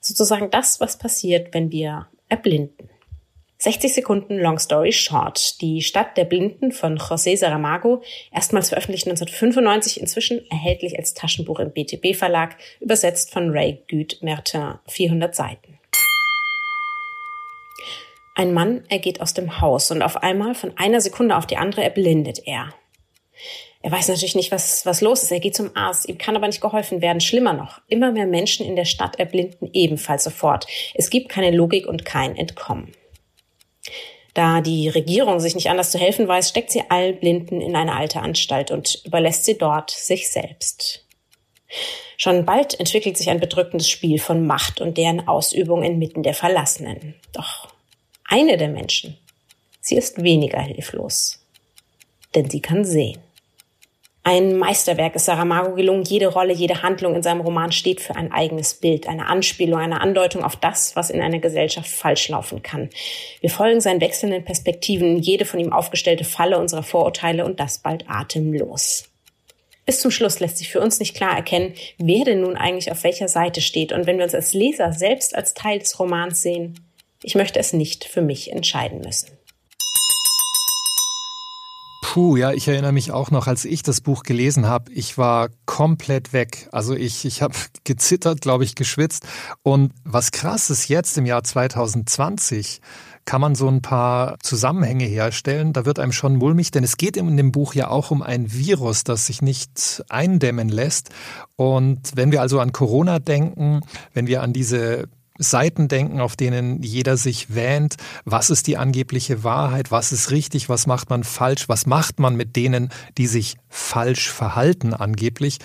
Sozusagen 0.00 0.50
das, 0.50 0.80
was 0.80 0.96
passiert, 0.96 1.52
wenn 1.52 1.70
wir 1.70 2.06
erblinden. 2.28 2.88
60 3.66 3.94
Sekunden 3.94 4.38
Long 4.38 4.60
Story 4.60 4.92
Short. 4.92 5.60
Die 5.60 5.82
Stadt 5.82 6.16
der 6.16 6.24
Blinden 6.24 6.70
von 6.70 6.98
José 6.98 7.36
Saramago, 7.36 8.00
erstmals 8.32 8.68
veröffentlicht 8.68 9.08
1995, 9.08 10.00
inzwischen 10.00 10.48
erhältlich 10.52 10.96
als 10.96 11.14
Taschenbuch 11.14 11.58
im 11.58 11.72
BTB 11.72 12.14
Verlag, 12.14 12.54
übersetzt 12.78 13.32
von 13.32 13.50
Ray 13.50 13.82
Güt 13.88 14.22
Mertin, 14.22 14.74
400 14.86 15.34
Seiten. 15.34 15.80
Ein 18.36 18.54
Mann, 18.54 18.84
er 18.88 19.00
geht 19.00 19.20
aus 19.20 19.34
dem 19.34 19.60
Haus 19.60 19.90
und 19.90 20.00
auf 20.00 20.22
einmal 20.22 20.54
von 20.54 20.72
einer 20.76 21.00
Sekunde 21.00 21.36
auf 21.36 21.46
die 21.46 21.56
andere 21.56 21.82
erblindet 21.82 22.42
er. 22.46 22.72
Er 23.82 23.90
weiß 23.90 24.06
natürlich 24.06 24.36
nicht, 24.36 24.52
was, 24.52 24.86
was 24.86 25.00
los 25.00 25.24
ist. 25.24 25.32
Er 25.32 25.40
geht 25.40 25.56
zum 25.56 25.72
Arzt. 25.74 26.08
Ihm 26.08 26.18
kann 26.18 26.36
aber 26.36 26.46
nicht 26.46 26.60
geholfen 26.60 27.02
werden. 27.02 27.20
Schlimmer 27.20 27.52
noch. 27.52 27.80
Immer 27.88 28.12
mehr 28.12 28.26
Menschen 28.26 28.64
in 28.64 28.76
der 28.76 28.84
Stadt 28.84 29.18
erblinden 29.18 29.70
ebenfalls 29.72 30.22
sofort. 30.22 30.68
Es 30.94 31.10
gibt 31.10 31.28
keine 31.28 31.50
Logik 31.50 31.88
und 31.88 32.04
kein 32.04 32.36
Entkommen. 32.36 32.92
Da 34.34 34.60
die 34.60 34.88
Regierung 34.88 35.40
sich 35.40 35.54
nicht 35.54 35.70
anders 35.70 35.90
zu 35.90 35.98
helfen 35.98 36.28
weiß, 36.28 36.50
steckt 36.50 36.70
sie 36.70 36.82
all 36.90 37.14
Blinden 37.14 37.60
in 37.60 37.74
eine 37.74 37.94
alte 37.94 38.20
Anstalt 38.20 38.70
und 38.70 39.00
überlässt 39.04 39.46
sie 39.46 39.56
dort 39.56 39.90
sich 39.90 40.30
selbst. 40.30 41.06
Schon 42.18 42.44
bald 42.44 42.78
entwickelt 42.78 43.16
sich 43.16 43.30
ein 43.30 43.40
bedrückendes 43.40 43.88
Spiel 43.88 44.18
von 44.18 44.46
Macht 44.46 44.80
und 44.80 44.98
deren 44.98 45.26
Ausübung 45.26 45.82
inmitten 45.82 46.22
der 46.22 46.34
Verlassenen. 46.34 47.14
Doch 47.32 47.68
eine 48.24 48.56
der 48.56 48.68
Menschen, 48.68 49.16
sie 49.80 49.96
ist 49.96 50.22
weniger 50.22 50.60
hilflos, 50.60 51.44
denn 52.34 52.50
sie 52.50 52.60
kann 52.60 52.84
sehen. 52.84 53.18
Ein 54.28 54.58
Meisterwerk 54.58 55.14
ist 55.14 55.26
Saramago 55.26 55.76
gelungen. 55.76 56.02
Jede 56.02 56.26
Rolle, 56.26 56.52
jede 56.52 56.82
Handlung 56.82 57.14
in 57.14 57.22
seinem 57.22 57.42
Roman 57.42 57.70
steht 57.70 58.00
für 58.00 58.16
ein 58.16 58.32
eigenes 58.32 58.74
Bild, 58.74 59.06
eine 59.06 59.28
Anspielung, 59.28 59.78
eine 59.78 60.00
Andeutung 60.00 60.42
auf 60.42 60.56
das, 60.56 60.96
was 60.96 61.10
in 61.10 61.20
einer 61.20 61.38
Gesellschaft 61.38 61.88
falsch 61.88 62.28
laufen 62.28 62.60
kann. 62.60 62.90
Wir 63.40 63.50
folgen 63.50 63.80
seinen 63.80 64.00
wechselnden 64.00 64.44
Perspektiven, 64.44 65.18
jede 65.18 65.44
von 65.44 65.60
ihm 65.60 65.72
aufgestellte 65.72 66.24
Falle 66.24 66.58
unserer 66.58 66.82
Vorurteile 66.82 67.44
und 67.44 67.60
das 67.60 67.78
bald 67.78 68.10
atemlos. 68.10 69.04
Bis 69.84 70.00
zum 70.00 70.10
Schluss 70.10 70.40
lässt 70.40 70.58
sich 70.58 70.70
für 70.70 70.80
uns 70.80 70.98
nicht 70.98 71.14
klar 71.14 71.36
erkennen, 71.36 71.74
wer 71.98 72.24
denn 72.24 72.40
nun 72.40 72.56
eigentlich 72.56 72.90
auf 72.90 73.04
welcher 73.04 73.28
Seite 73.28 73.60
steht. 73.60 73.92
Und 73.92 74.08
wenn 74.08 74.16
wir 74.16 74.24
uns 74.24 74.34
als 74.34 74.54
Leser 74.54 74.92
selbst 74.92 75.36
als 75.36 75.54
Teil 75.54 75.78
des 75.78 76.00
Romans 76.00 76.42
sehen, 76.42 76.80
ich 77.22 77.36
möchte 77.36 77.60
es 77.60 77.72
nicht 77.72 78.04
für 78.04 78.22
mich 78.22 78.50
entscheiden 78.50 79.02
müssen. 79.02 79.35
Puh, 82.16 82.38
ja, 82.38 82.50
ich 82.50 82.66
erinnere 82.66 82.92
mich 82.92 83.12
auch 83.12 83.30
noch, 83.30 83.46
als 83.46 83.66
ich 83.66 83.82
das 83.82 84.00
Buch 84.00 84.22
gelesen 84.22 84.66
habe, 84.66 84.90
ich 84.90 85.18
war 85.18 85.50
komplett 85.66 86.32
weg. 86.32 86.66
Also 86.72 86.94
ich, 86.94 87.26
ich 87.26 87.42
habe 87.42 87.54
gezittert, 87.84 88.40
glaube 88.40 88.64
ich, 88.64 88.74
geschwitzt. 88.74 89.26
Und 89.62 89.92
was 90.02 90.30
krass 90.30 90.70
ist 90.70 90.88
jetzt 90.88 91.18
im 91.18 91.26
Jahr 91.26 91.44
2020, 91.44 92.80
kann 93.26 93.42
man 93.42 93.54
so 93.54 93.68
ein 93.68 93.82
paar 93.82 94.38
Zusammenhänge 94.40 95.04
herstellen. 95.04 95.74
Da 95.74 95.84
wird 95.84 95.98
einem 95.98 96.12
schon 96.12 96.36
mulmig, 96.36 96.70
denn 96.70 96.84
es 96.84 96.96
geht 96.96 97.18
in 97.18 97.36
dem 97.36 97.52
Buch 97.52 97.74
ja 97.74 97.88
auch 97.88 98.10
um 98.10 98.22
ein 98.22 98.50
Virus, 98.50 99.04
das 99.04 99.26
sich 99.26 99.42
nicht 99.42 100.02
eindämmen 100.08 100.70
lässt. 100.70 101.10
Und 101.56 102.12
wenn 102.14 102.32
wir 102.32 102.40
also 102.40 102.60
an 102.60 102.72
Corona 102.72 103.18
denken, 103.18 103.82
wenn 104.14 104.26
wir 104.26 104.42
an 104.42 104.54
diese 104.54 105.08
Seiten 105.38 105.88
denken, 105.88 106.20
auf 106.20 106.36
denen 106.36 106.82
jeder 106.82 107.16
sich 107.16 107.54
wähnt, 107.54 107.96
was 108.24 108.50
ist 108.50 108.66
die 108.66 108.76
angebliche 108.76 109.44
Wahrheit, 109.44 109.90
was 109.90 110.12
ist 110.12 110.30
richtig, 110.30 110.68
was 110.68 110.86
macht 110.86 111.10
man 111.10 111.24
falsch, 111.24 111.68
was 111.68 111.86
macht 111.86 112.20
man 112.20 112.36
mit 112.36 112.56
denen, 112.56 112.90
die 113.18 113.26
sich 113.26 113.56
falsch 113.68 114.30
verhalten 114.30 114.94
angeblich, 114.94 115.58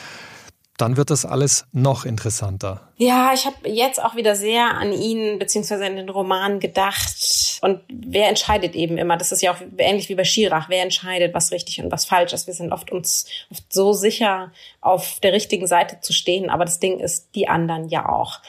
dann 0.82 0.98
wird 0.98 1.12
das 1.12 1.26
alles 1.26 1.68
noch 1.72 2.06
interessanter. 2.06 2.90
Ja, 2.98 3.34
ich 3.34 3.46
habe 3.46 3.70
jetzt 3.70 4.04
auch 4.04 4.16
wieder 4.16 4.36
sehr 4.36 4.72
an 4.72 4.92
ihn 4.92 5.38
beziehungsweise 5.38 5.86
an 5.86 5.96
den 5.96 6.10
Roman 6.10 6.60
gedacht. 6.60 7.60
Und 7.62 7.82
wer 7.88 8.30
entscheidet 8.30 8.74
eben 8.74 8.98
immer? 8.98 9.16
Das 9.16 9.32
ist 9.32 9.42
ja 9.44 9.54
auch 9.54 9.60
ähnlich 9.78 10.10
wie 10.10 10.16
bei 10.16 10.24
Schirach. 10.24 10.70
Wer 10.70 10.82
entscheidet, 10.82 11.36
was 11.36 11.52
richtig 11.52 11.82
und 11.82 11.92
was 11.92 12.06
falsch 12.06 12.34
ist? 12.34 12.48
Wir 12.48 12.56
sind 12.56 12.72
oft 12.72 12.92
uns 12.92 13.28
oft 13.52 13.72
so 13.72 13.94
sicher, 13.94 14.52
auf 14.82 15.20
der 15.22 15.34
richtigen 15.34 15.68
Seite 15.68 16.00
zu 16.02 16.14
stehen, 16.14 16.50
aber 16.50 16.66
das 16.66 16.80
Ding 16.80 17.00
ist 17.00 17.30
die 17.36 17.48
anderen 17.48 17.88
ja 17.90 18.10
auch. 18.10 18.40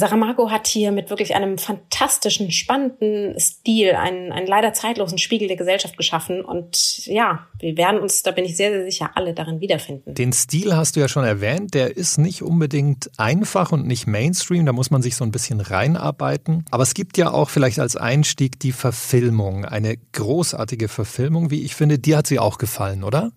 Saramago 0.00 0.50
hat 0.50 0.66
hier 0.66 0.90
mit 0.92 1.10
wirklich 1.10 1.34
einem 1.34 1.58
fantastischen, 1.58 2.50
spannenden 2.50 3.38
Stil 3.38 3.92
einen, 3.92 4.32
einen 4.32 4.46
leider 4.46 4.72
zeitlosen 4.72 5.18
Spiegel 5.18 5.46
der 5.46 5.58
Gesellschaft 5.58 5.96
geschaffen. 5.96 6.44
Und 6.44 7.06
ja, 7.06 7.46
wir 7.58 7.76
werden 7.76 8.00
uns, 8.00 8.22
da 8.22 8.30
bin 8.30 8.44
ich 8.44 8.56
sehr, 8.56 8.70
sehr 8.70 8.84
sicher, 8.84 9.10
alle 9.14 9.34
darin 9.34 9.60
wiederfinden. 9.60 10.14
Den 10.14 10.32
Stil 10.32 10.74
hast 10.74 10.96
du 10.96 11.00
ja 11.00 11.08
schon 11.08 11.24
erwähnt. 11.24 11.74
Der 11.74 11.96
ist 11.96 12.18
nicht 12.18 12.42
unbedingt 12.42 13.10
einfach 13.18 13.72
und 13.72 13.86
nicht 13.86 14.06
Mainstream. 14.06 14.64
Da 14.66 14.72
muss 14.72 14.90
man 14.90 15.02
sich 15.02 15.16
so 15.16 15.24
ein 15.24 15.30
bisschen 15.30 15.60
reinarbeiten. 15.60 16.64
Aber 16.70 16.82
es 16.82 16.94
gibt 16.94 17.18
ja 17.18 17.30
auch 17.30 17.50
vielleicht 17.50 17.78
als 17.78 17.94
Einstieg 17.94 18.58
die 18.58 18.72
Verfilmung. 18.72 19.66
Eine 19.66 19.98
großartige 20.12 20.88
Verfilmung, 20.88 21.50
wie 21.50 21.62
ich 21.62 21.74
finde. 21.74 21.98
Die 21.98 22.16
hat 22.16 22.26
sie 22.26 22.38
auch 22.38 22.56
gefallen, 22.56 23.04
oder? 23.04 23.32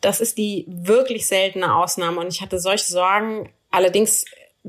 Das 0.00 0.20
ist 0.20 0.38
die 0.38 0.66
wirklich 0.68 1.26
seltene 1.26 1.74
Ausnahme. 1.74 2.20
Und 2.20 2.28
ich 2.28 2.42
hatte 2.42 2.60
solche 2.60 2.86
Sorgen. 2.86 3.48
Allerdings 3.70 4.24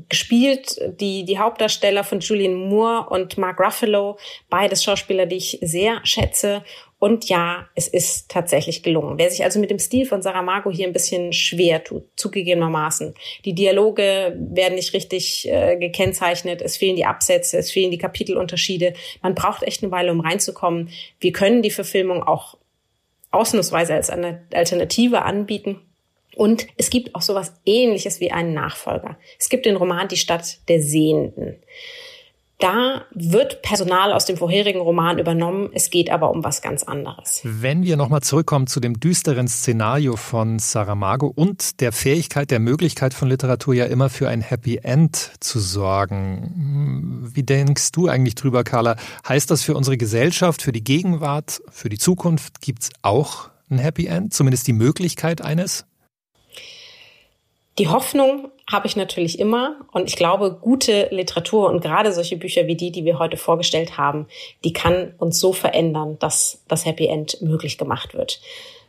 gespielt, 0.08 0.78
die, 1.00 1.24
die 1.24 1.38
Hauptdarsteller 1.38 2.04
von 2.04 2.20
Julian 2.20 2.68
Moore 2.68 3.08
und 3.08 3.38
Mark 3.38 3.58
Ruffalo, 3.58 4.18
beides 4.50 4.84
Schauspieler, 4.84 5.24
die 5.24 5.36
ich 5.36 5.58
sehr 5.62 6.00
schätze. 6.04 6.62
Und 6.98 7.28
ja, 7.28 7.68
es 7.74 7.88
ist 7.88 8.30
tatsächlich 8.30 8.82
gelungen. 8.82 9.18
Wer 9.18 9.30
sich 9.30 9.44
also 9.44 9.58
mit 9.58 9.70
dem 9.70 9.78
Stil 9.78 10.06
von 10.06 10.22
Saramago 10.22 10.70
hier 10.70 10.86
ein 10.86 10.92
bisschen 10.92 11.32
schwer 11.32 11.84
tut, 11.84 12.04
zugegebenermaßen. 12.16 13.14
Die 13.44 13.54
Dialoge 13.54 14.36
werden 14.38 14.74
nicht 14.74 14.92
richtig 14.92 15.48
äh, 15.48 15.76
gekennzeichnet, 15.76 16.62
es 16.62 16.76
fehlen 16.76 16.96
die 16.96 17.04
Absätze, 17.04 17.58
es 17.58 17.70
fehlen 17.70 17.90
die 17.90 17.98
Kapitelunterschiede. 17.98 18.94
Man 19.22 19.34
braucht 19.34 19.62
echt 19.62 19.82
eine 19.82 19.92
Weile, 19.92 20.12
um 20.12 20.20
reinzukommen. 20.20 20.90
Wir 21.20 21.32
können 21.32 21.62
die 21.62 21.70
Verfilmung 21.70 22.22
auch 22.22 22.56
ausnahmsweise 23.30 23.94
als 23.94 24.08
eine 24.10 24.46
Alternative 24.52 25.22
anbieten. 25.22 25.80
Und 26.36 26.66
es 26.76 26.90
gibt 26.90 27.14
auch 27.14 27.22
sowas 27.22 27.54
ähnliches 27.64 28.20
wie 28.20 28.30
einen 28.30 28.52
Nachfolger. 28.52 29.16
Es 29.40 29.48
gibt 29.48 29.64
den 29.64 29.74
Roman 29.74 30.06
Die 30.08 30.18
Stadt 30.18 30.58
der 30.68 30.82
Sehenden. 30.82 31.56
Da 32.58 33.04
wird 33.10 33.62
Personal 33.62 34.12
aus 34.12 34.26
dem 34.26 34.36
vorherigen 34.36 34.80
Roman 34.80 35.18
übernommen. 35.18 35.70
Es 35.72 35.88
geht 35.88 36.10
aber 36.10 36.30
um 36.30 36.44
was 36.44 36.60
ganz 36.60 36.82
anderes. 36.82 37.40
Wenn 37.42 37.84
wir 37.84 37.96
nochmal 37.96 38.20
zurückkommen 38.20 38.66
zu 38.66 38.80
dem 38.80 39.00
düsteren 39.00 39.48
Szenario 39.48 40.16
von 40.16 40.58
Saramago 40.58 41.26
und 41.26 41.80
der 41.80 41.92
Fähigkeit, 41.92 42.50
der 42.50 42.60
Möglichkeit 42.60 43.14
von 43.14 43.28
Literatur 43.28 43.74
ja 43.74 43.86
immer 43.86 44.10
für 44.10 44.28
ein 44.28 44.42
Happy 44.42 44.76
End 44.82 45.32
zu 45.40 45.58
sorgen. 45.58 47.30
Wie 47.34 47.42
denkst 47.44 47.92
du 47.92 48.08
eigentlich 48.08 48.34
drüber, 48.34 48.62
Carla? 48.62 48.96
Heißt 49.26 49.50
das 49.50 49.62
für 49.62 49.74
unsere 49.74 49.96
Gesellschaft, 49.96 50.60
für 50.60 50.72
die 50.72 50.84
Gegenwart, 50.84 51.62
für 51.70 51.88
die 51.88 51.98
Zukunft 51.98 52.60
gibt's 52.60 52.90
auch 53.00 53.50
ein 53.70 53.78
Happy 53.78 54.06
End? 54.06 54.34
Zumindest 54.34 54.66
die 54.66 54.74
Möglichkeit 54.74 55.40
eines? 55.40 55.86
Die 57.78 57.88
Hoffnung 57.88 58.50
habe 58.70 58.86
ich 58.86 58.96
natürlich 58.96 59.38
immer 59.38 59.76
und 59.92 60.08
ich 60.08 60.16
glaube, 60.16 60.58
gute 60.60 61.08
Literatur 61.10 61.68
und 61.68 61.82
gerade 61.82 62.12
solche 62.12 62.36
Bücher 62.36 62.66
wie 62.66 62.76
die, 62.76 62.90
die 62.90 63.04
wir 63.04 63.18
heute 63.18 63.36
vorgestellt 63.36 63.98
haben, 63.98 64.26
die 64.64 64.72
kann 64.72 65.14
uns 65.18 65.38
so 65.38 65.52
verändern, 65.52 66.16
dass 66.18 66.62
das 66.68 66.86
Happy 66.86 67.06
End 67.06 67.40
möglich 67.42 67.76
gemacht 67.76 68.14
wird. 68.14 68.40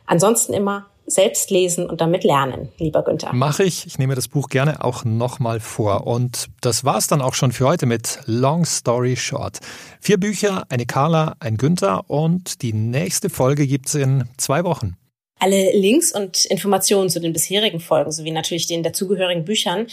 Ansonsten 0.06 0.54
immer 0.54 0.86
selbst 1.06 1.50
lesen 1.50 1.88
und 1.88 2.00
damit 2.00 2.24
lernen, 2.24 2.68
lieber 2.78 3.02
Günther. 3.02 3.32
Mache 3.32 3.64
ich. 3.64 3.86
Ich 3.86 3.98
nehme 3.98 4.14
das 4.14 4.28
Buch 4.28 4.48
gerne 4.48 4.84
auch 4.84 5.04
nochmal 5.04 5.60
vor. 5.60 6.06
Und 6.06 6.48
das 6.60 6.84
war's 6.84 7.06
dann 7.06 7.22
auch 7.22 7.34
schon 7.34 7.52
für 7.52 7.66
heute 7.66 7.86
mit 7.86 8.20
Long 8.26 8.64
Story 8.64 9.16
Short. 9.16 9.58
Vier 10.00 10.18
Bücher, 10.18 10.64
eine 10.68 10.86
Carla, 10.86 11.34
ein 11.40 11.56
Günther 11.56 12.08
und 12.08 12.62
die 12.62 12.72
nächste 12.72 13.30
Folge 13.30 13.66
gibt's 13.66 13.94
in 13.94 14.24
zwei 14.36 14.64
Wochen. 14.64 14.96
Alle 15.38 15.76
Links 15.76 16.12
und 16.12 16.46
Informationen 16.46 17.10
zu 17.10 17.20
den 17.20 17.32
bisherigen 17.32 17.78
Folgen 17.80 18.10
sowie 18.10 18.32
natürlich 18.32 18.66
den 18.66 18.82
dazugehörigen 18.82 19.44
Büchern 19.44 19.86